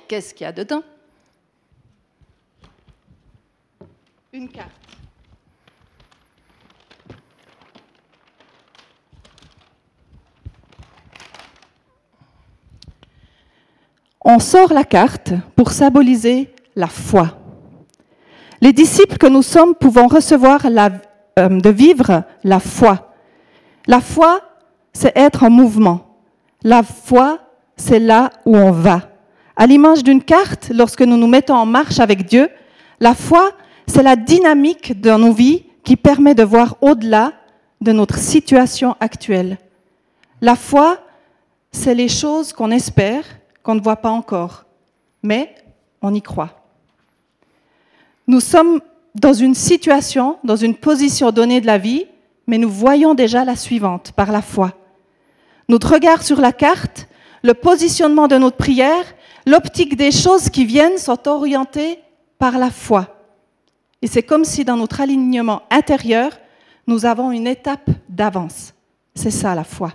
Qu'est-ce 0.08 0.32
qu'il 0.32 0.44
y 0.44 0.48
a 0.48 0.52
dedans? 0.52 0.82
Une 4.34 4.48
carte. 4.48 4.70
On 14.24 14.38
sort 14.38 14.72
la 14.72 14.84
carte 14.84 15.34
pour 15.54 15.70
symboliser 15.70 16.54
la 16.76 16.86
foi. 16.86 17.36
Les 18.62 18.72
disciples 18.72 19.18
que 19.18 19.26
nous 19.26 19.42
sommes 19.42 19.74
pouvons 19.74 20.06
recevoir 20.06 20.64
euh, 20.64 21.48
de 21.48 21.68
vivre 21.68 22.24
la 22.42 22.58
foi. 22.58 23.12
La 23.86 24.00
foi, 24.00 24.40
c'est 24.94 25.14
être 25.14 25.42
en 25.42 25.50
mouvement. 25.50 26.16
La 26.62 26.82
foi, 26.82 27.38
c'est 27.76 27.98
là 27.98 28.30
où 28.46 28.56
on 28.56 28.70
va. 28.70 29.10
À 29.56 29.66
l'image 29.66 30.02
d'une 30.02 30.22
carte, 30.22 30.70
lorsque 30.72 31.02
nous 31.02 31.18
nous 31.18 31.26
mettons 31.26 31.56
en 31.56 31.66
marche 31.66 32.00
avec 32.00 32.24
Dieu, 32.24 32.48
la 32.98 33.14
foi, 33.14 33.50
c'est 33.92 34.02
la 34.02 34.16
dynamique 34.16 34.98
de 35.02 35.10
nos 35.10 35.34
vies 35.34 35.64
qui 35.84 35.96
permet 35.96 36.34
de 36.34 36.42
voir 36.42 36.76
au-delà 36.80 37.34
de 37.82 37.92
notre 37.92 38.16
situation 38.16 38.96
actuelle. 39.00 39.58
La 40.40 40.56
foi, 40.56 40.98
c'est 41.72 41.94
les 41.94 42.08
choses 42.08 42.54
qu'on 42.54 42.70
espère, 42.70 43.24
qu'on 43.62 43.74
ne 43.74 43.82
voit 43.82 43.96
pas 43.96 44.08
encore, 44.08 44.64
mais 45.22 45.54
on 46.00 46.14
y 46.14 46.22
croit. 46.22 46.62
Nous 48.26 48.40
sommes 48.40 48.80
dans 49.14 49.34
une 49.34 49.54
situation, 49.54 50.38
dans 50.42 50.56
une 50.56 50.74
position 50.74 51.30
donnée 51.30 51.60
de 51.60 51.66
la 51.66 51.76
vie, 51.76 52.06
mais 52.46 52.56
nous 52.56 52.70
voyons 52.70 53.12
déjà 53.12 53.44
la 53.44 53.56
suivante 53.56 54.12
par 54.12 54.32
la 54.32 54.40
foi. 54.40 54.72
Notre 55.68 55.92
regard 55.92 56.22
sur 56.22 56.40
la 56.40 56.52
carte, 56.52 57.08
le 57.42 57.52
positionnement 57.52 58.26
de 58.26 58.36
notre 58.36 58.56
prière, 58.56 59.04
l'optique 59.44 59.96
des 59.96 60.12
choses 60.12 60.48
qui 60.48 60.64
viennent 60.64 60.96
sont 60.96 61.28
orientés 61.28 61.98
par 62.38 62.56
la 62.56 62.70
foi. 62.70 63.21
Et 64.02 64.08
c'est 64.08 64.24
comme 64.24 64.44
si 64.44 64.64
dans 64.64 64.76
notre 64.76 65.00
alignement 65.00 65.62
intérieur, 65.70 66.32
nous 66.88 67.06
avons 67.06 67.30
une 67.30 67.46
étape 67.46 67.88
d'avance. 68.08 68.74
C'est 69.14 69.30
ça 69.30 69.54
la 69.54 69.64
foi. 69.64 69.92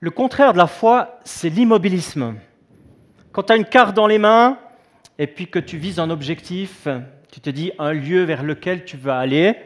Le 0.00 0.10
contraire 0.10 0.52
de 0.52 0.58
la 0.58 0.66
foi, 0.66 1.18
c'est 1.24 1.48
l'immobilisme. 1.48 2.34
Quand 3.32 3.44
tu 3.44 3.52
as 3.54 3.56
une 3.56 3.64
carte 3.64 3.96
dans 3.96 4.06
les 4.06 4.18
mains, 4.18 4.58
et 5.18 5.26
puis 5.26 5.48
que 5.48 5.58
tu 5.58 5.78
vises 5.78 5.98
un 5.98 6.10
objectif, 6.10 6.86
tu 7.32 7.40
te 7.40 7.48
dis 7.48 7.72
un 7.78 7.92
lieu 7.92 8.24
vers 8.24 8.42
lequel 8.42 8.84
tu 8.84 8.98
veux 8.98 9.12
aller, 9.12 9.56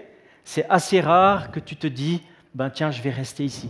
c'est 0.45 0.67
assez 0.69 1.01
rare 1.01 1.51
que 1.51 1.59
tu 1.59 1.75
te 1.75 1.89
dis, 1.89 2.23
ben 2.55 2.71
tiens, 2.71 2.93
je 2.93 3.03
vais 3.03 3.11
rester 3.11 3.45
ici. 3.45 3.69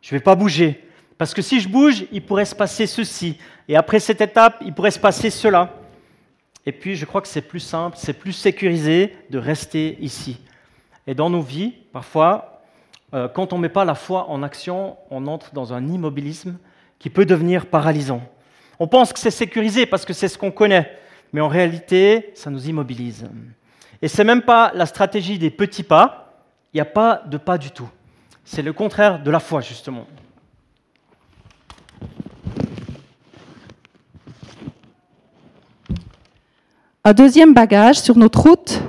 Je 0.00 0.14
ne 0.14 0.18
vais 0.18 0.22
pas 0.22 0.34
bouger. 0.34 0.82
Parce 1.18 1.34
que 1.34 1.42
si 1.42 1.60
je 1.60 1.68
bouge, 1.68 2.06
il 2.10 2.24
pourrait 2.24 2.46
se 2.46 2.54
passer 2.54 2.86
ceci. 2.86 3.38
Et 3.68 3.76
après 3.76 4.00
cette 4.00 4.22
étape, 4.22 4.62
il 4.64 4.72
pourrait 4.72 4.90
se 4.90 4.98
passer 4.98 5.28
cela. 5.28 5.81
Et 6.66 6.72
puis, 6.72 6.96
je 6.96 7.04
crois 7.04 7.20
que 7.20 7.28
c'est 7.28 7.42
plus 7.42 7.60
simple, 7.60 7.96
c'est 7.98 8.12
plus 8.12 8.32
sécurisé 8.32 9.16
de 9.30 9.38
rester 9.38 9.98
ici. 10.00 10.38
Et 11.06 11.14
dans 11.14 11.30
nos 11.30 11.40
vies, 11.40 11.74
parfois, 11.92 12.62
euh, 13.14 13.28
quand 13.28 13.52
on 13.52 13.56
ne 13.56 13.62
met 13.62 13.68
pas 13.68 13.84
la 13.84 13.94
foi 13.94 14.28
en 14.30 14.42
action, 14.42 14.96
on 15.10 15.26
entre 15.26 15.52
dans 15.52 15.72
un 15.72 15.88
immobilisme 15.88 16.56
qui 16.98 17.10
peut 17.10 17.26
devenir 17.26 17.66
paralysant. 17.66 18.22
On 18.78 18.86
pense 18.86 19.12
que 19.12 19.18
c'est 19.18 19.30
sécurisé 19.30 19.86
parce 19.86 20.04
que 20.04 20.12
c'est 20.12 20.28
ce 20.28 20.38
qu'on 20.38 20.52
connaît, 20.52 20.96
mais 21.32 21.40
en 21.40 21.48
réalité, 21.48 22.30
ça 22.34 22.50
nous 22.50 22.68
immobilise. 22.68 23.28
Et 24.00 24.08
ce 24.08 24.18
n'est 24.18 24.24
même 24.24 24.42
pas 24.42 24.72
la 24.74 24.86
stratégie 24.86 25.38
des 25.38 25.50
petits 25.50 25.82
pas, 25.82 26.32
il 26.72 26.76
n'y 26.76 26.80
a 26.80 26.86
pas 26.86 27.22
de 27.26 27.36
pas 27.36 27.58
du 27.58 27.70
tout. 27.70 27.88
C'est 28.44 28.62
le 28.62 28.72
contraire 28.72 29.22
de 29.22 29.30
la 29.30 29.40
foi, 29.40 29.60
justement. 29.60 30.06
Un 37.04 37.14
deuxième 37.14 37.52
bagage 37.52 38.00
sur 38.00 38.16
notre 38.16 38.42
route, 38.42 38.80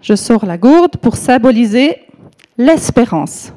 je 0.00 0.16
sors 0.16 0.44
la 0.44 0.58
gourde 0.58 0.96
pour 0.96 1.14
symboliser 1.16 2.00
l'espérance. 2.58 3.52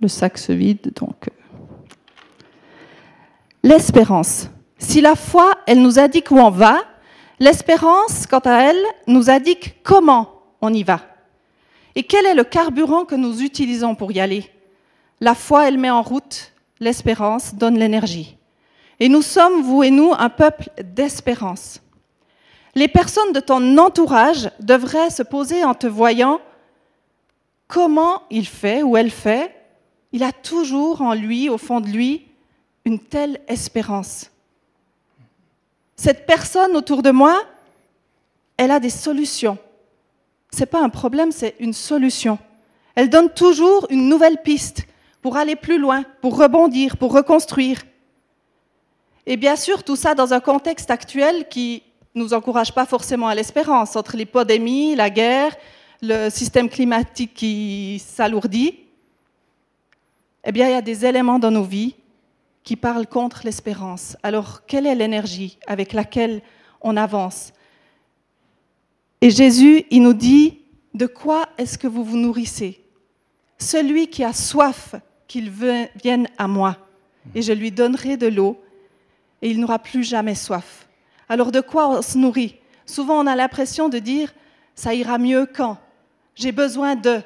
Le 0.00 0.08
sac 0.08 0.38
se 0.38 0.52
vide, 0.52 0.92
donc. 0.96 1.28
L'espérance. 3.62 4.48
Si 4.78 5.02
la 5.02 5.14
foi, 5.14 5.52
elle 5.66 5.82
nous 5.82 5.98
indique 5.98 6.30
où 6.30 6.38
on 6.38 6.48
va, 6.48 6.78
l'espérance, 7.38 8.26
quant 8.26 8.38
à 8.38 8.70
elle, 8.70 8.82
nous 9.06 9.28
indique 9.28 9.82
comment 9.82 10.40
on 10.62 10.72
y 10.72 10.82
va. 10.82 11.00
Et 11.94 12.04
quel 12.04 12.24
est 12.24 12.34
le 12.34 12.44
carburant 12.44 13.04
que 13.04 13.14
nous 13.14 13.42
utilisons 13.42 13.94
pour 13.94 14.10
y 14.10 14.20
aller? 14.20 14.50
La 15.20 15.34
foi, 15.34 15.68
elle 15.68 15.76
met 15.76 15.90
en 15.90 16.00
route, 16.00 16.54
l'espérance 16.80 17.54
donne 17.54 17.78
l'énergie. 17.78 18.38
Et 19.00 19.08
nous 19.08 19.22
sommes, 19.22 19.62
vous 19.62 19.82
et 19.82 19.90
nous, 19.90 20.12
un 20.16 20.28
peuple 20.28 20.70
d'espérance. 20.82 21.80
Les 22.74 22.88
personnes 22.88 23.32
de 23.32 23.40
ton 23.40 23.76
entourage 23.78 24.50
devraient 24.60 25.10
se 25.10 25.22
poser 25.22 25.64
en 25.64 25.74
te 25.74 25.86
voyant 25.86 26.40
comment 27.68 28.22
il 28.30 28.46
fait 28.46 28.82
ou 28.82 28.96
elle 28.96 29.10
fait. 29.10 29.54
Il 30.12 30.22
a 30.22 30.32
toujours 30.32 31.02
en 31.02 31.14
lui, 31.14 31.48
au 31.48 31.58
fond 31.58 31.80
de 31.80 31.88
lui, 31.88 32.26
une 32.84 32.98
telle 32.98 33.40
espérance. 33.48 34.30
Cette 35.96 36.26
personne 36.26 36.76
autour 36.76 37.02
de 37.02 37.10
moi, 37.10 37.40
elle 38.56 38.70
a 38.70 38.80
des 38.80 38.90
solutions. 38.90 39.58
Ce 40.52 40.60
n'est 40.60 40.66
pas 40.66 40.82
un 40.82 40.88
problème, 40.88 41.32
c'est 41.32 41.56
une 41.60 41.72
solution. 41.72 42.38
Elle 42.94 43.08
donne 43.08 43.30
toujours 43.30 43.86
une 43.90 44.08
nouvelle 44.08 44.42
piste 44.42 44.86
pour 45.22 45.36
aller 45.36 45.56
plus 45.56 45.78
loin, 45.78 46.04
pour 46.20 46.36
rebondir, 46.36 46.96
pour 46.96 47.12
reconstruire. 47.12 47.82
Et 49.26 49.36
bien 49.36 49.56
sûr, 49.56 49.84
tout 49.84 49.96
ça 49.96 50.14
dans 50.14 50.32
un 50.32 50.40
contexte 50.40 50.90
actuel 50.90 51.48
qui 51.48 51.82
ne 52.14 52.22
nous 52.22 52.34
encourage 52.34 52.74
pas 52.74 52.86
forcément 52.86 53.28
à 53.28 53.34
l'espérance, 53.34 53.96
entre 53.96 54.16
l'épidémie, 54.16 54.94
la 54.96 55.10
guerre, 55.10 55.56
le 56.02 56.28
système 56.28 56.68
climatique 56.68 57.32
qui 57.34 58.02
s'alourdit. 58.04 58.80
Eh 60.44 60.50
bien, 60.50 60.68
il 60.68 60.72
y 60.72 60.74
a 60.74 60.82
des 60.82 61.06
éléments 61.06 61.38
dans 61.38 61.52
nos 61.52 61.62
vies 61.62 61.94
qui 62.64 62.74
parlent 62.74 63.06
contre 63.06 63.42
l'espérance. 63.44 64.16
Alors, 64.22 64.66
quelle 64.66 64.86
est 64.86 64.94
l'énergie 64.94 65.58
avec 65.66 65.92
laquelle 65.92 66.42
on 66.80 66.96
avance? 66.96 67.52
Et 69.20 69.30
Jésus, 69.30 69.84
il 69.90 70.02
nous 70.02 70.14
dit, 70.14 70.62
de 70.94 71.06
quoi 71.06 71.48
est-ce 71.58 71.78
que 71.78 71.86
vous 71.86 72.02
vous 72.02 72.16
nourrissez? 72.16 72.80
Celui 73.58 74.08
qui 74.08 74.24
a 74.24 74.32
soif, 74.32 74.96
qu'il 75.28 75.50
vienne 75.50 76.26
à 76.36 76.48
moi, 76.48 76.76
et 77.36 77.42
je 77.42 77.52
lui 77.52 77.70
donnerai 77.70 78.16
de 78.16 78.26
l'eau, 78.26 78.60
et 79.42 79.50
il 79.50 79.60
n'aura 79.60 79.78
plus 79.78 80.04
jamais 80.04 80.34
soif. 80.34 80.88
Alors 81.28 81.52
de 81.52 81.60
quoi 81.60 81.88
on 81.88 82.02
se 82.02 82.16
nourrit? 82.16 82.56
Souvent 82.86 83.22
on 83.22 83.26
a 83.26 83.36
l'impression 83.36 83.88
de 83.88 83.98
dire, 83.98 84.32
ça 84.74 84.94
ira 84.94 85.18
mieux 85.18 85.46
quand? 85.46 85.76
J'ai 86.34 86.52
besoin 86.52 86.96
de, 86.96 87.20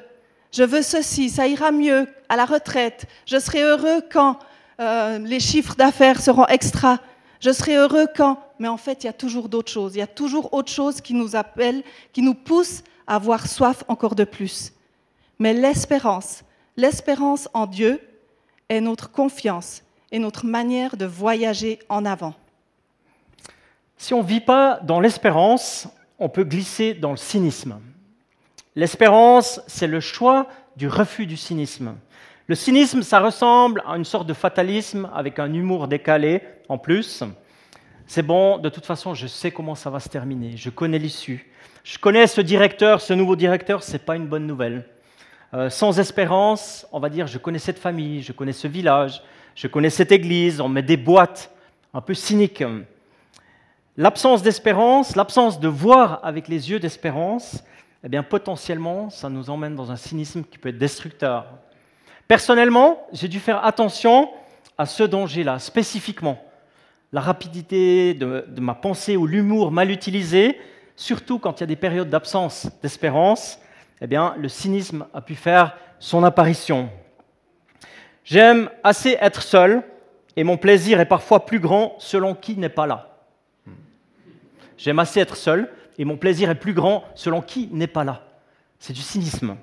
je 0.51 0.63
veux 0.63 0.81
ceci, 0.81 1.29
ça 1.29 1.47
ira 1.47 1.71
mieux 1.71 2.07
à 2.27 2.35
la 2.35 2.45
retraite, 2.45 3.05
je 3.25 3.39
serai 3.39 3.61
heureux 3.61 4.01
quand 4.11 4.39
euh, 4.79 5.19
les 5.19 5.39
chiffres 5.39 5.75
d'affaires 5.75 6.21
seront 6.21 6.45
extra, 6.47 6.99
je 7.39 7.51
serai 7.51 7.75
heureux 7.75 8.07
quand? 8.15 8.39
Mais 8.59 8.67
en 8.67 8.77
fait, 8.77 9.03
il 9.03 9.07
y 9.07 9.09
a 9.09 9.13
toujours 9.13 9.49
d'autres 9.49 9.71
choses. 9.71 9.95
Il 9.95 9.99
y 9.99 10.03
a 10.03 10.07
toujours 10.07 10.53
autre 10.53 10.71
chose 10.71 11.01
qui 11.01 11.13
nous 11.13 11.35
appelle, 11.35 11.83
qui 12.11 12.21
nous 12.21 12.33
pousse 12.33 12.83
à 13.05 13.15
avoir 13.15 13.47
soif 13.47 13.83
encore 13.87 14.15
de 14.15 14.23
plus. 14.23 14.73
Mais 15.39 15.53
l'espérance, 15.53 16.43
l'espérance 16.75 17.47
en 17.53 17.67
Dieu 17.67 18.01
est 18.69 18.81
notre 18.81 19.11
confiance 19.11 19.83
et 20.11 20.19
notre 20.19 20.45
manière 20.45 20.97
de 20.97 21.05
voyager 21.05 21.79
en 21.89 22.05
avant. 22.05 22.33
Si 23.97 24.13
on 24.13 24.21
ne 24.21 24.27
vit 24.27 24.41
pas 24.41 24.79
dans 24.83 24.99
l'espérance, 24.99 25.87
on 26.19 26.29
peut 26.29 26.43
glisser 26.43 26.93
dans 26.93 27.11
le 27.11 27.17
cynisme. 27.17 27.79
L'espérance, 28.75 29.61
c'est 29.67 29.87
le 29.87 29.99
choix 29.99 30.47
du 30.75 30.87
refus 30.87 31.25
du 31.25 31.37
cynisme. 31.37 31.95
Le 32.47 32.55
cynisme, 32.55 33.01
ça 33.01 33.19
ressemble 33.19 33.83
à 33.87 33.97
une 33.97 34.05
sorte 34.05 34.27
de 34.27 34.33
fatalisme 34.33 35.09
avec 35.13 35.39
un 35.39 35.51
humour 35.53 35.87
décalé 35.87 36.43
en 36.69 36.77
plus 36.77 37.23
c'est 38.09 38.23
bon, 38.23 38.57
de 38.57 38.69
toute 38.69 38.85
façon, 38.85 39.13
je 39.13 39.27
sais 39.27 39.51
comment 39.51 39.75
ça 39.75 39.89
va 39.89 39.99
se 39.99 40.07
terminer, 40.07 40.55
je 40.55 40.69
connais 40.69 40.97
l'issue. 40.97 41.51
Je 41.83 41.99
connais 41.99 42.25
ce 42.25 42.39
directeur, 42.39 43.01
ce 43.01 43.13
nouveau 43.13 43.35
directeur, 43.35 43.83
ce 43.83 43.93
n'est 43.93 43.99
pas 43.99 44.15
une 44.15 44.27
bonne 44.27 44.47
nouvelle. 44.47 44.85
Euh, 45.53 45.69
sans 45.69 45.99
espérance, 45.99 46.87
on 46.93 46.99
va 46.99 47.09
dire, 47.09 47.27
je 47.27 47.37
connais 47.37 47.59
cette 47.59 47.79
famille, 47.79 48.21
je 48.21 48.31
connais 48.31 48.53
ce 48.53 48.67
village, 48.67 49.21
je 49.57 49.65
connais 49.65 49.89
cette 49.89 50.11
église, 50.11 50.61
on 50.61 50.69
met 50.69 50.83
des 50.83 50.97
boîtes 50.97 51.51
un 51.91 51.99
peu 51.99 52.13
cyniques. 52.13 52.63
L'absence 53.97 54.43
d'espérance, 54.43 55.15
l'absence 55.15 55.59
de 55.59 55.67
voir 55.67 56.19
avec 56.21 56.47
les 56.47 56.69
yeux 56.69 56.79
d'espérance, 56.79 57.63
eh 58.03 58.07
bien 58.07 58.21
potentiellement, 58.21 59.09
ça 59.09 59.29
nous 59.29 59.49
emmène 59.49 59.75
dans 59.75 59.91
un 59.91 59.95
cynisme 59.95 60.43
qui 60.43 60.59
peut 60.59 60.69
être 60.69 60.77
destructeur. 60.77 61.47
Personnellement, 62.27 63.07
j'ai 63.11 63.27
dû 63.27 63.39
faire 63.39 63.65
attention 63.65 64.29
à 64.77 64.85
ce 64.85 65.01
danger-là, 65.01 65.57
spécifiquement 65.57 66.39
la 67.11 67.21
rapidité 67.21 68.13
de, 68.13 68.45
ma 68.59 68.75
pensée 68.75 69.17
ou 69.17 69.25
l'humour 69.25 69.71
mal 69.71 69.89
utilisé, 69.89 70.59
surtout 70.95 71.39
quand 71.39 71.59
il 71.59 71.61
y 71.61 71.63
a 71.63 71.67
des 71.67 71.75
périodes 71.75 72.11
d'absence 72.11 72.69
d'espérance, 72.83 73.59
eh 74.01 74.05
bien, 74.05 74.35
le 74.37 74.49
cynisme 74.49 75.07
a 75.15 75.21
pu 75.21 75.33
faire 75.33 75.75
son 75.97 76.23
apparition. 76.23 76.91
J'aime 78.27 78.69
assez 78.83 79.17
être 79.21 79.41
seul, 79.41 79.83
et 80.35 80.43
mon 80.43 80.57
plaisir 80.57 80.99
est 80.99 81.05
parfois 81.05 81.45
plus 81.45 81.61
grand 81.61 81.95
selon 81.97 82.35
qui 82.35 82.57
n'est 82.57 82.67
pas 82.67 82.85
là. 82.85 83.15
J'aime 84.77 84.99
assez 84.99 85.21
être 85.21 85.37
seul, 85.37 85.71
et 85.97 86.03
mon 86.03 86.17
plaisir 86.17 86.49
est 86.49 86.55
plus 86.55 86.73
grand 86.73 87.05
selon 87.15 87.41
qui 87.41 87.69
n'est 87.71 87.87
pas 87.87 88.03
là. 88.03 88.23
C'est 88.79 88.91
du 88.91 88.99
cynisme. 88.99 89.55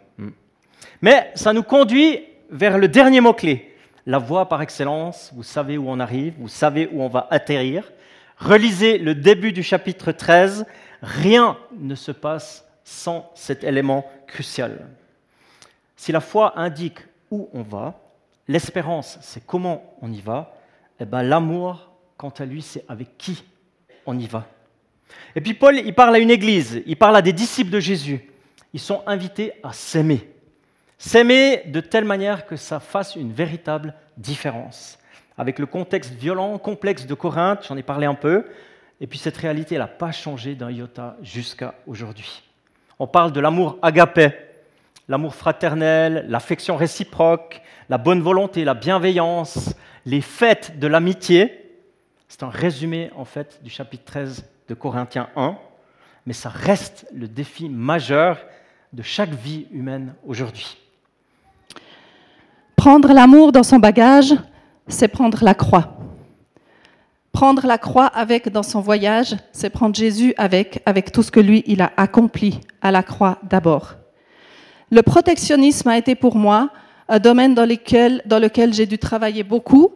Mais 1.03 1.31
ça 1.35 1.53
nous 1.53 1.63
conduit 1.63 2.25
vers 2.49 2.79
le 2.79 2.89
dernier 2.89 3.21
mot-clé, 3.21 3.77
la 4.07 4.17
voie 4.17 4.49
par 4.49 4.63
excellence, 4.63 5.31
vous 5.35 5.43
savez 5.43 5.77
où 5.77 5.91
on 5.91 6.01
arrive, 6.01 6.33
vous 6.39 6.49
savez 6.49 6.89
où 6.91 7.03
on 7.03 7.09
va 7.09 7.29
atterrir. 7.31 7.93
Relisez 8.39 8.97
le 8.97 9.15
début 9.15 9.53
du 9.53 9.63
chapitre 9.63 10.11
13, 10.11 10.65
rien 11.03 11.59
ne 11.79 11.95
se 11.95 12.13
passe 12.13 12.67
sans 12.83 13.31
cet 13.35 13.63
élément 13.63 14.11
crucial. 14.27 14.89
Si 15.97 16.13
la 16.13 16.21
foi 16.21 16.59
indique 16.59 17.01
où 17.31 17.51
on 17.53 17.61
va, 17.61 18.01
l'espérance 18.49 19.19
c'est 19.21 19.47
comment 19.47 19.95
on 20.01 20.13
y 20.13 20.21
va, 20.21 20.55
et 21.01 21.03
eh 21.03 21.07
ben 21.07 21.23
l'amour, 21.23 21.91
quant 22.17 22.33
à 22.39 22.45
lui, 22.45 22.63
c'est 22.63 22.85
avec 22.89 23.19
qui 23.19 23.43
on 24.07 24.17
y 24.17 24.27
va. 24.27 24.47
Et 25.35 25.41
puis 25.41 25.55
Paul, 25.55 25.77
il 25.77 25.95
parle 25.95 26.15
à 26.15 26.19
une 26.19 26.31
église, 26.31 26.83
il 26.87 26.97
parle 26.97 27.17
à 27.17 27.23
des 27.23 27.33
disciples 27.33 27.71
de 27.71 27.81
Jésus. 27.81 28.31
Ils 28.73 28.81
sont 28.81 29.03
invités 29.07 29.53
à 29.63 29.73
s'aimer. 29.73 30.31
S'aimer 30.99 31.63
de 31.67 31.81
telle 31.81 32.05
manière 32.05 32.47
que 32.47 32.57
ça 32.57 32.81
fasse 32.81 33.17
une 33.17 33.33
véritable 33.33 33.95
différence. 34.17 34.99
Avec 35.37 35.59
le 35.59 35.67
contexte 35.67 36.13
violent, 36.15 36.59
complexe 36.59 37.07
de 37.07 37.15
Corinthe, 37.15 37.67
j'en 37.67 37.77
ai 37.77 37.83
parlé 37.83 38.07
un 38.07 38.15
peu, 38.15 38.47
et 39.01 39.07
puis 39.07 39.19
cette 39.19 39.37
réalité, 39.37 39.77
n'a 39.77 39.89
pas 39.89 40.13
changé 40.13 40.55
d'un 40.55 40.71
iota 40.71 41.17
jusqu'à 41.23 41.75
aujourd'hui. 41.87 42.43
On 42.99 43.09
parle 43.09 43.33
de 43.33 43.41
l'amour 43.41 43.79
agapé, 43.83 44.31
l'amour 45.09 45.35
fraternel, 45.35 46.27
l'affection 46.29 46.77
réciproque, 46.77 47.61
la 47.89 47.99
bonne 47.99 48.21
volonté, 48.21 48.65
la 48.65 48.75
bienveillance, 48.75 49.75
les 50.07 50.21
fêtes 50.21 50.79
de 50.79 50.87
l'amitié. 50.87 51.73
C'est 52.29 52.43
un 52.43 52.51
résumé 52.51 53.11
en 53.17 53.25
fait 53.25 53.61
du 53.63 53.71
chapitre 53.71 54.05
13 54.05 54.45
de 54.69 54.75
Corinthiens 54.75 55.29
1, 55.37 55.57
mais 56.27 56.33
ça 56.33 56.49
reste 56.49 57.07
le 57.13 57.29
défi 57.29 57.69
majeur 57.69 58.39
de 58.93 59.03
chaque 59.03 59.31
vie 59.31 59.67
humaine 59.73 60.15
aujourd'hui. 60.27 60.79
Prendre 62.77 63.13
l'amour 63.13 63.53
dans 63.53 63.63
son 63.63 63.79
bagage, 63.79 64.35
c'est 64.89 65.09
prendre 65.09 65.45
la 65.45 65.55
croix. 65.55 65.97
Prendre 67.33 67.67
la 67.67 67.79
croix 67.79 68.07
avec 68.07 68.49
dans 68.49 68.63
son 68.63 68.81
voyage, 68.81 69.37
c'est 69.53 69.71
prendre 69.71 69.95
Jésus 69.95 70.35
avec, 70.37 70.83
avec 70.87 71.11
tout 71.11 71.23
ce 71.23 71.31
que 71.31 71.41
lui, 71.41 71.65
il 71.67 71.83
a 71.83 71.93
accompli 71.97 72.61
à 72.81 72.91
la 72.93 73.03
croix 73.03 73.39
d'abord. 73.43 73.95
Le 74.91 75.03
protectionnisme 75.03 75.89
a 75.89 75.99
été 75.99 76.15
pour 76.15 76.37
moi 76.37 76.71
un 77.09 77.19
domaine 77.19 77.55
dans, 77.55 77.67
lequel, 77.67 78.23
dans 78.27 78.39
lequel 78.39 78.73
j'ai 78.73 78.87
dû 78.87 78.99
travailler 78.99 79.43
beaucoup 79.43 79.95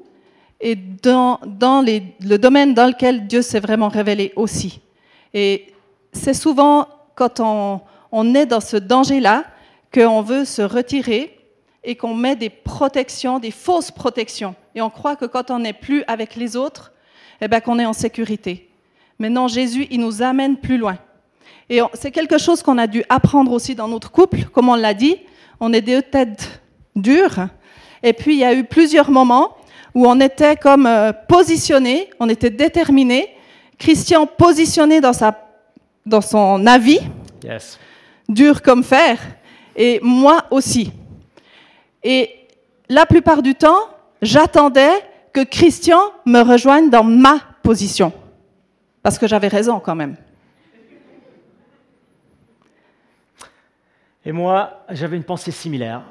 et 0.60 0.74
dans, 0.74 1.38
dans 1.46 1.80
les, 1.80 2.02
le 2.20 2.36
domaine 2.36 2.74
dans 2.74 2.86
lequel 2.86 3.26
Dieu 3.26 3.42
s'est 3.42 3.60
vraiment 3.60 3.88
révélé 3.88 4.32
aussi. 4.36 4.80
Et 5.32 5.66
c'est 6.12 6.34
souvent 6.34 6.88
quand 7.14 7.40
on, 7.40 7.80
on 8.12 8.34
est 8.34 8.46
dans 8.46 8.60
ce 8.60 8.76
danger-là 8.76 9.44
qu'on 9.92 10.22
veut 10.22 10.44
se 10.44 10.62
retirer 10.62 11.38
et 11.84 11.96
qu'on 11.96 12.14
met 12.14 12.36
des 12.36 12.50
protections, 12.50 13.38
des 13.38 13.50
fausses 13.50 13.90
protections. 13.90 14.54
Et 14.74 14.82
on 14.82 14.90
croit 14.90 15.16
que 15.16 15.24
quand 15.24 15.50
on 15.50 15.60
n'est 15.60 15.72
plus 15.72 16.04
avec 16.06 16.34
les 16.36 16.56
autres, 16.56 16.92
eh 17.40 17.48
ben, 17.48 17.60
qu'on 17.60 17.78
est 17.78 17.86
en 17.86 17.92
sécurité. 17.92 18.68
Mais 19.18 19.30
non, 19.30 19.48
Jésus, 19.48 19.86
il 19.90 20.00
nous 20.00 20.22
amène 20.22 20.56
plus 20.56 20.76
loin. 20.76 20.98
Et 21.70 21.80
c'est 21.94 22.10
quelque 22.10 22.38
chose 22.38 22.62
qu'on 22.62 22.78
a 22.78 22.86
dû 22.86 23.04
apprendre 23.08 23.52
aussi 23.52 23.74
dans 23.74 23.88
notre 23.88 24.10
couple, 24.10 24.44
comme 24.52 24.68
on 24.68 24.74
l'a 24.74 24.94
dit. 24.94 25.16
On 25.60 25.72
est 25.72 25.82
deux 25.82 26.02
têtes 26.02 26.60
dures. 27.02 27.48
Et 28.02 28.12
puis, 28.12 28.34
il 28.34 28.38
y 28.40 28.44
a 28.44 28.54
eu 28.54 28.64
plusieurs 28.64 29.10
moments 29.10 29.56
où 29.94 30.06
on 30.06 30.20
était 30.20 30.56
comme 30.56 30.86
euh, 30.86 31.12
positionnés, 31.28 32.10
on 32.20 32.28
était 32.28 32.50
déterminés. 32.50 33.28
Christian 33.78 34.26
positionné 34.26 35.00
dans, 35.00 35.12
sa, 35.12 35.36
dans 36.04 36.20
son 36.20 36.66
avis, 36.66 37.00
Yes. 37.44 37.78
dur 38.28 38.60
comme 38.62 38.82
fer, 38.82 39.18
et 39.76 40.00
moi 40.02 40.44
aussi. 40.50 40.92
Et 42.02 42.30
la 42.88 43.06
plupart 43.06 43.42
du 43.42 43.54
temps, 43.54 43.78
j'attendais 44.22 44.90
que 45.32 45.44
Christian 45.44 46.00
me 46.26 46.40
rejoigne 46.42 46.90
dans 46.90 47.04
ma 47.04 47.38
position. 47.62 48.12
Parce 49.02 49.18
que 49.18 49.26
j'avais 49.28 49.48
raison 49.48 49.78
quand 49.80 49.94
même. 49.94 50.16
Et 54.24 54.32
moi, 54.32 54.84
j'avais 54.90 55.16
une 55.16 55.24
pensée 55.24 55.50
similaire. 55.50 56.02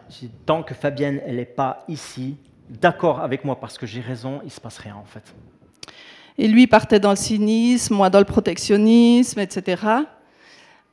Tant 0.45 0.63
que 0.63 0.73
Fabienne, 0.73 1.21
elle 1.25 1.35
n'est 1.35 1.45
pas 1.45 1.83
ici, 1.87 2.37
d'accord 2.69 3.19
avec 3.19 3.43
moi 3.43 3.59
parce 3.59 3.77
que 3.77 3.85
j'ai 3.85 4.01
raison, 4.01 4.39
il 4.43 4.47
ne 4.47 4.51
se 4.51 4.61
passe 4.61 4.77
rien 4.77 4.95
en 4.95 5.05
fait. 5.05 5.23
Et 6.37 6.47
lui 6.47 6.67
partait 6.67 6.99
dans 6.99 7.11
le 7.11 7.15
cynisme, 7.15 7.95
moi 7.95 8.09
dans 8.09 8.19
le 8.19 8.25
protectionnisme, 8.25 9.39
etc. 9.39 9.81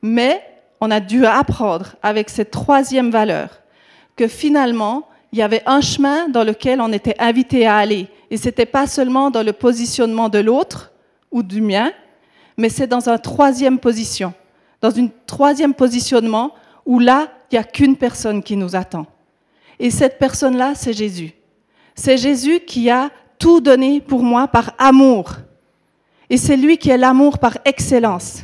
Mais 0.01 0.41
on 0.81 0.91
a 0.91 0.99
dû 0.99 1.25
apprendre 1.25 1.95
avec 2.01 2.29
cette 2.29 2.51
troisième 2.51 3.11
valeur 3.11 3.61
que 4.15 4.27
finalement, 4.27 5.07
il 5.31 5.39
y 5.39 5.41
avait 5.41 5.63
un 5.65 5.81
chemin 5.81 6.29
dans 6.29 6.43
lequel 6.43 6.81
on 6.81 6.91
était 6.91 7.15
invité 7.19 7.67
à 7.67 7.77
aller. 7.77 8.07
Et 8.31 8.37
ce 8.37 8.45
n'était 8.45 8.65
pas 8.65 8.87
seulement 8.87 9.29
dans 9.29 9.43
le 9.43 9.53
positionnement 9.53 10.29
de 10.29 10.39
l'autre 10.39 10.91
ou 11.31 11.43
du 11.43 11.61
mien, 11.61 11.91
mais 12.57 12.69
c'est 12.69 12.87
dans 12.87 13.09
une 13.09 13.19
troisième 13.19 13.79
position, 13.79 14.33
dans 14.81 14.91
une 14.91 15.09
troisième 15.27 15.73
positionnement 15.73 16.53
où 16.85 16.99
là, 16.99 17.29
il 17.51 17.55
n'y 17.55 17.59
a 17.59 17.63
qu'une 17.63 17.95
personne 17.95 18.43
qui 18.43 18.55
nous 18.55 18.75
attend. 18.75 19.05
Et 19.79 19.89
cette 19.89 20.19
personne-là, 20.19 20.73
c'est 20.75 20.93
Jésus. 20.93 21.33
C'est 21.95 22.17
Jésus 22.17 22.61
qui 22.61 22.89
a 22.89 23.09
tout 23.39 23.61
donné 23.61 24.01
pour 24.01 24.23
moi 24.23 24.47
par 24.47 24.73
amour. 24.77 25.33
Et 26.29 26.37
c'est 26.37 26.57
lui 26.57 26.77
qui 26.77 26.89
est 26.89 26.97
l'amour 26.97 27.39
par 27.39 27.57
excellence. 27.65 28.43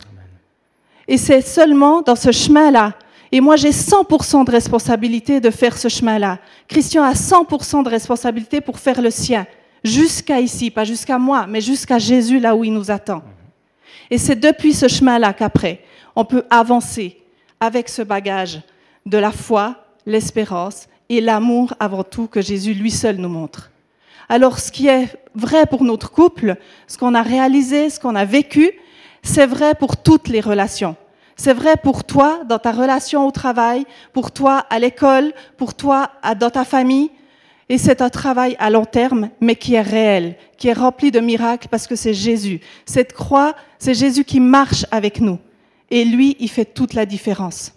Et 1.07 1.17
c'est 1.17 1.41
seulement 1.41 2.01
dans 2.01 2.15
ce 2.15 2.31
chemin-là. 2.31 2.93
Et 3.31 3.41
moi, 3.41 3.55
j'ai 3.55 3.71
100% 3.71 4.45
de 4.45 4.51
responsabilité 4.51 5.39
de 5.39 5.49
faire 5.49 5.77
ce 5.77 5.87
chemin-là. 5.87 6.39
Christian 6.67 7.03
a 7.03 7.13
100% 7.13 7.83
de 7.83 7.89
responsabilité 7.89 8.61
pour 8.61 8.77
faire 8.77 9.01
le 9.01 9.09
sien. 9.09 9.47
Jusqu'à 9.83 10.39
ici, 10.39 10.69
pas 10.69 10.83
jusqu'à 10.83 11.17
moi, 11.17 11.47
mais 11.47 11.61
jusqu'à 11.61 11.97
Jésus, 11.97 12.39
là 12.39 12.55
où 12.55 12.63
il 12.63 12.73
nous 12.73 12.91
attend. 12.91 13.23
Et 14.09 14.17
c'est 14.17 14.35
depuis 14.35 14.73
ce 14.73 14.87
chemin-là 14.87 15.33
qu'après, 15.33 15.81
on 16.15 16.25
peut 16.25 16.43
avancer 16.49 17.20
avec 17.61 17.87
ce 17.87 18.01
bagage 18.01 18.59
de 19.05 19.17
la 19.17 19.31
foi, 19.31 19.85
l'espérance 20.05 20.87
et 21.07 21.21
l'amour 21.21 21.73
avant 21.79 22.03
tout 22.03 22.27
que 22.27 22.41
Jésus 22.41 22.73
lui 22.73 22.91
seul 22.91 23.17
nous 23.17 23.29
montre. 23.29 23.71
Alors 24.27 24.59
ce 24.59 24.71
qui 24.71 24.87
est 24.87 25.15
vrai 25.35 25.65
pour 25.65 25.83
notre 25.83 26.11
couple, 26.11 26.57
ce 26.87 26.97
qu'on 26.97 27.13
a 27.15 27.21
réalisé, 27.21 27.89
ce 27.89 27.99
qu'on 27.99 28.15
a 28.15 28.25
vécu, 28.25 28.71
c'est 29.23 29.45
vrai 29.45 29.75
pour 29.75 29.97
toutes 29.97 30.27
les 30.27 30.41
relations. 30.41 30.95
C'est 31.35 31.53
vrai 31.53 31.75
pour 31.77 32.03
toi 32.03 32.41
dans 32.47 32.59
ta 32.59 32.71
relation 32.71 33.27
au 33.27 33.31
travail, 33.31 33.85
pour 34.13 34.31
toi 34.31 34.65
à 34.69 34.79
l'école, 34.79 35.33
pour 35.57 35.73
toi 35.73 36.11
dans 36.39 36.49
ta 36.49 36.65
famille. 36.65 37.11
Et 37.69 37.77
c'est 37.77 38.01
un 38.01 38.09
travail 38.09 38.55
à 38.59 38.69
long 38.69 38.85
terme, 38.85 39.29
mais 39.39 39.55
qui 39.55 39.75
est 39.75 39.81
réel, 39.81 40.35
qui 40.57 40.67
est 40.67 40.73
rempli 40.73 41.11
de 41.11 41.19
miracles 41.19 41.67
parce 41.69 41.87
que 41.87 41.95
c'est 41.95 42.13
Jésus. 42.13 42.59
Cette 42.85 43.13
croix, 43.13 43.55
c'est 43.79 43.93
Jésus 43.93 44.25
qui 44.25 44.39
marche 44.39 44.85
avec 44.91 45.21
nous. 45.21 45.39
Et 45.91 46.05
lui, 46.05 46.37
il 46.39 46.49
fait 46.49 46.65
toute 46.65 46.93
la 46.93 47.05
différence. 47.05 47.75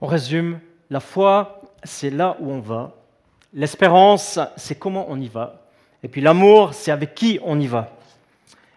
On 0.00 0.06
résume, 0.06 0.60
la 0.90 1.00
foi, 1.00 1.62
c'est 1.82 2.10
là 2.10 2.36
où 2.40 2.50
on 2.50 2.60
va. 2.60 2.94
L'espérance, 3.54 4.38
c'est 4.56 4.78
comment 4.78 5.06
on 5.08 5.18
y 5.18 5.28
va. 5.28 5.62
Et 6.02 6.08
puis 6.08 6.20
l'amour, 6.20 6.74
c'est 6.74 6.90
avec 6.90 7.14
qui 7.14 7.40
on 7.42 7.58
y 7.58 7.66
va. 7.66 7.96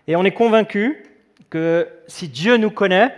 Et 0.07 0.15
on 0.15 0.23
est 0.23 0.31
convaincu 0.31 1.05
que 1.49 1.87
si 2.07 2.29
Dieu 2.29 2.57
nous 2.57 2.71
connaît, 2.71 3.15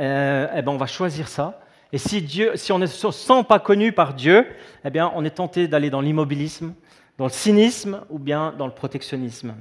euh, 0.00 0.46
eh 0.54 0.62
ben 0.62 0.72
on 0.72 0.76
va 0.76 0.86
choisir 0.86 1.28
ça. 1.28 1.60
Et 1.92 1.98
si, 1.98 2.20
Dieu, 2.20 2.52
si 2.56 2.72
on 2.72 2.78
ne 2.78 2.86
se 2.86 3.10
sent 3.10 3.44
pas 3.48 3.58
connu 3.58 3.92
par 3.92 4.14
Dieu, 4.14 4.46
eh 4.84 4.90
bien 4.90 5.10
on 5.14 5.24
est 5.24 5.30
tenté 5.30 5.68
d'aller 5.68 5.88
dans 5.90 6.00
l'immobilisme, 6.00 6.74
dans 7.18 7.24
le 7.24 7.30
cynisme 7.30 8.02
ou 8.10 8.18
bien 8.18 8.54
dans 8.56 8.66
le 8.66 8.72
protectionnisme. 8.72 9.54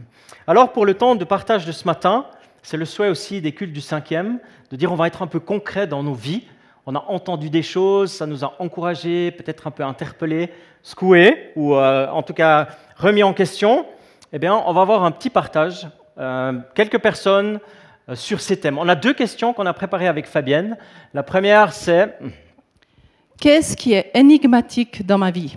Alors 0.45 0.71
pour 0.71 0.85
le 0.85 0.93
temps 0.93 1.15
de 1.15 1.23
partage 1.23 1.65
de 1.65 1.71
ce 1.71 1.85
matin, 1.85 2.25
c'est 2.65 2.77
le 2.77 2.85
souhait 2.85 3.09
aussi 3.09 3.41
des 3.41 3.51
cultes 3.51 3.73
du 3.73 3.79
cinquième, 3.79 4.39
de 4.71 4.75
dire 4.75 4.91
on 4.91 4.95
va 4.95 5.05
être 5.05 5.21
un 5.21 5.27
peu 5.27 5.39
concret 5.39 5.85
dans 5.85 6.01
nos 6.01 6.15
vies. 6.15 6.45
On 6.87 6.95
a 6.95 7.05
entendu 7.09 7.51
des 7.51 7.61
choses, 7.61 8.11
ça 8.11 8.25
nous 8.25 8.43
a 8.43 8.55
encouragés, 8.57 9.29
peut-être 9.29 9.67
un 9.67 9.71
peu 9.71 9.83
interpellés, 9.83 10.51
secoués, 10.81 11.51
ou 11.55 11.75
euh, 11.75 12.07
en 12.07 12.23
tout 12.23 12.33
cas 12.33 12.69
remis 12.97 13.21
en 13.21 13.33
question. 13.33 13.85
Eh 14.33 14.39
bien, 14.39 14.55
on 14.55 14.73
va 14.73 14.81
avoir 14.81 15.03
un 15.03 15.11
petit 15.11 15.29
partage, 15.29 15.87
euh, 16.17 16.59
quelques 16.73 16.97
personnes 16.97 17.59
euh, 18.09 18.15
sur 18.15 18.41
ces 18.41 18.59
thèmes. 18.59 18.79
On 18.79 18.89
a 18.89 18.95
deux 18.95 19.13
questions 19.13 19.53
qu'on 19.53 19.67
a 19.67 19.73
préparées 19.73 20.07
avec 20.07 20.25
Fabienne. 20.25 20.75
La 21.13 21.21
première, 21.21 21.71
c'est 21.71 22.17
Qu'est-ce 23.39 23.77
qui 23.77 23.93
est 23.93 24.09
énigmatique 24.15 25.05
dans 25.05 25.19
ma 25.19 25.29
vie? 25.29 25.55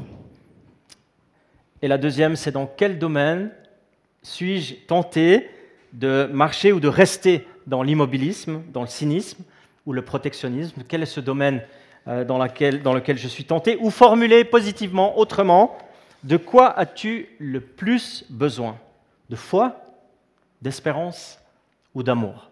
Et 1.80 1.88
la 1.88 1.96
deuxième, 1.96 2.36
c'est 2.36 2.52
dans 2.52 2.66
quel 2.66 2.98
domaine 2.98 3.50
suis-je 4.22 4.74
tenté? 4.86 5.48
De 5.92 6.28
marcher 6.32 6.72
ou 6.72 6.80
de 6.80 6.88
rester 6.88 7.46
dans 7.66 7.82
l'immobilisme, 7.82 8.62
dans 8.72 8.82
le 8.82 8.88
cynisme 8.88 9.42
ou 9.86 9.92
le 9.92 10.02
protectionnisme 10.02 10.82
Quel 10.86 11.02
est 11.02 11.06
ce 11.06 11.20
domaine 11.20 11.62
euh, 12.06 12.24
dans, 12.24 12.38
lequel 12.38 13.18
je 13.18 13.28
suis 13.28 13.44
tenté 13.44 13.76
Ou 13.80 13.90
formuler 13.90 14.44
positivement, 14.44 15.18
autrement, 15.18 15.76
de 16.24 16.36
quoi 16.36 16.76
as-tu 16.78 17.28
le 17.38 17.60
plus 17.60 18.24
besoin? 18.30 18.78
De 19.30 19.36
foi, 19.36 19.76
d'espérance 20.62 21.38
ou 21.94 22.02
d'amour? 22.02 22.50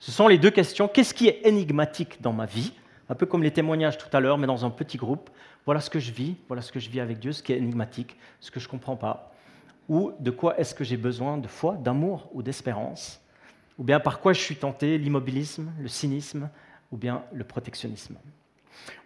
Ce 0.00 0.12
sont 0.12 0.28
les 0.28 0.38
deux 0.38 0.50
questions. 0.50 0.86
Qu'est-ce 0.86 1.14
qui 1.14 1.28
est 1.28 1.40
énigmatique 1.44 2.20
dans 2.20 2.32
ma 2.32 2.46
vie? 2.46 2.72
Un 3.08 3.14
peu 3.14 3.26
comme 3.26 3.42
les 3.42 3.50
témoignages 3.50 3.98
tout 3.98 4.14
à 4.14 4.20
l'heure, 4.20 4.38
mais 4.38 4.46
dans 4.46 4.64
un 4.64 4.70
petit 4.70 4.96
groupe. 4.96 5.30
Voilà 5.64 5.80
ce 5.80 5.90
que 5.90 5.98
je 5.98 6.12
vis, 6.12 6.36
voilà 6.46 6.62
ce 6.62 6.72
que 6.72 6.80
je 6.80 6.88
vis 6.88 7.00
avec 7.00 7.18
Dieu, 7.18 7.32
ce 7.32 7.42
qui 7.42 7.52
est 7.52 7.58
énigmatique, 7.58 8.16
ce 8.40 8.50
que 8.50 8.60
je 8.60 8.66
ne 8.66 8.70
comprends 8.70 8.96
pas. 8.96 9.32
Ou 9.88 10.12
de 10.18 10.30
quoi 10.30 10.58
est-ce 10.58 10.74
que 10.74 10.84
j'ai 10.84 10.96
besoin 10.96 11.38
de 11.38 11.48
foi, 11.48 11.74
d'amour 11.74 12.28
ou 12.32 12.42
d'espérance 12.42 13.20
Ou 13.78 13.84
bien 13.84 14.00
par 14.00 14.20
quoi 14.20 14.32
je 14.32 14.40
suis 14.40 14.56
tenté, 14.56 14.98
l'immobilisme, 14.98 15.70
le 15.80 15.88
cynisme 15.88 16.50
ou 16.92 16.96
bien 16.96 17.22
le 17.32 17.44
protectionnisme 17.44 18.16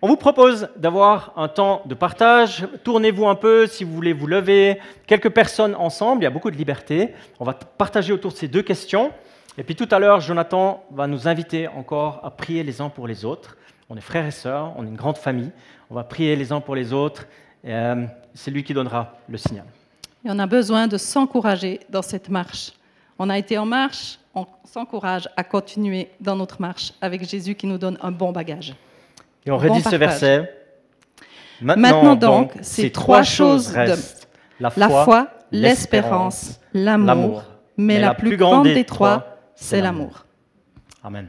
on 0.01 0.09
vous 0.09 0.17
propose 0.17 0.69
d'avoir 0.77 1.33
un 1.37 1.49
temps 1.49 1.83
de 1.87 1.95
partage. 1.95 2.67
Tournez-vous 2.85 3.27
un 3.29 3.35
peu 3.35 3.67
si 3.67 3.85
vous 3.85 3.93
voulez 3.93 4.13
vous 4.13 4.27
lever. 4.27 4.81
Quelques 5.07 5.31
personnes 5.31 5.75
ensemble, 5.75 6.23
il 6.23 6.25
y 6.25 6.27
a 6.27 6.31
beaucoup 6.31 6.51
de 6.51 6.57
liberté. 6.57 7.15
On 7.39 7.45
va 7.45 7.55
partager 7.55 8.13
autour 8.13 8.33
de 8.33 8.37
ces 8.37 8.49
deux 8.49 8.63
questions. 8.63 9.13
Et 9.59 9.63
puis 9.63 9.77
tout 9.77 9.89
à 9.91 9.99
l'heure, 9.99 10.21
Jonathan 10.21 10.85
va 10.91 11.07
nous 11.07 11.29
inviter 11.29 11.69
encore 11.69 12.21
à 12.25 12.31
prier 12.31 12.63
les 12.63 12.81
uns 12.81 12.89
pour 12.89 13.07
les 13.07 13.25
autres. 13.25 13.57
On 13.91 13.97
est 13.97 14.01
frères 14.01 14.27
et 14.27 14.31
sœurs, 14.31 14.73
on 14.77 14.85
est 14.85 14.89
une 14.89 14.97
grande 14.97 15.19
famille. 15.19 15.51
On 15.91 15.95
va 15.95 16.05
prier 16.05 16.37
les 16.37 16.53
uns 16.53 16.61
pour 16.61 16.75
les 16.75 16.93
autres. 16.93 17.27
Euh, 17.65 18.07
C'est 18.35 18.51
lui 18.51 18.65
qui 18.65 18.75
donnera 18.75 19.19
le 19.29 19.37
signal. 19.37 19.67
Et 20.25 20.29
on 20.29 20.39
a 20.39 20.47
besoin 20.47 20.87
de 20.87 20.97
s'encourager 20.97 21.81
dans 21.91 22.03
cette 22.03 22.29
marche. 22.29 22.73
On 23.19 23.29
a 23.29 23.39
été 23.39 23.59
en 23.59 23.67
marche, 23.67 24.19
on 24.35 24.47
s'encourage 24.65 25.29
à 25.37 25.45
continuer 25.45 26.11
dans 26.21 26.37
notre 26.37 26.61
marche 26.61 26.93
avec 27.01 27.29
Jésus 27.29 27.55
qui 27.55 27.67
nous 27.67 27.79
donne 27.79 27.99
un 28.01 28.11
bon 28.11 28.33
bagage. 28.33 28.75
Et 29.45 29.51
on 29.51 29.59
Bon 29.59 29.69
redit 29.69 29.83
ce 29.83 29.97
verset. 29.97 30.51
Maintenant 31.61 32.15
donc, 32.17 32.53
ces 32.63 32.91
trois 32.91 33.23
choses 33.23 33.73
de-. 33.73 33.97
La 34.61 34.89
foi, 34.89 35.29
l'espérance, 35.51 36.61
l'amour. 36.73 37.45
Mais 37.77 38.01
la 38.01 38.15
plus 38.15 38.37
grande 38.37 38.65
des 38.65 38.85
trois, 38.85 39.39
c'est 39.55 39.81
l'amour. 39.81 40.25
Amen. 41.03 41.29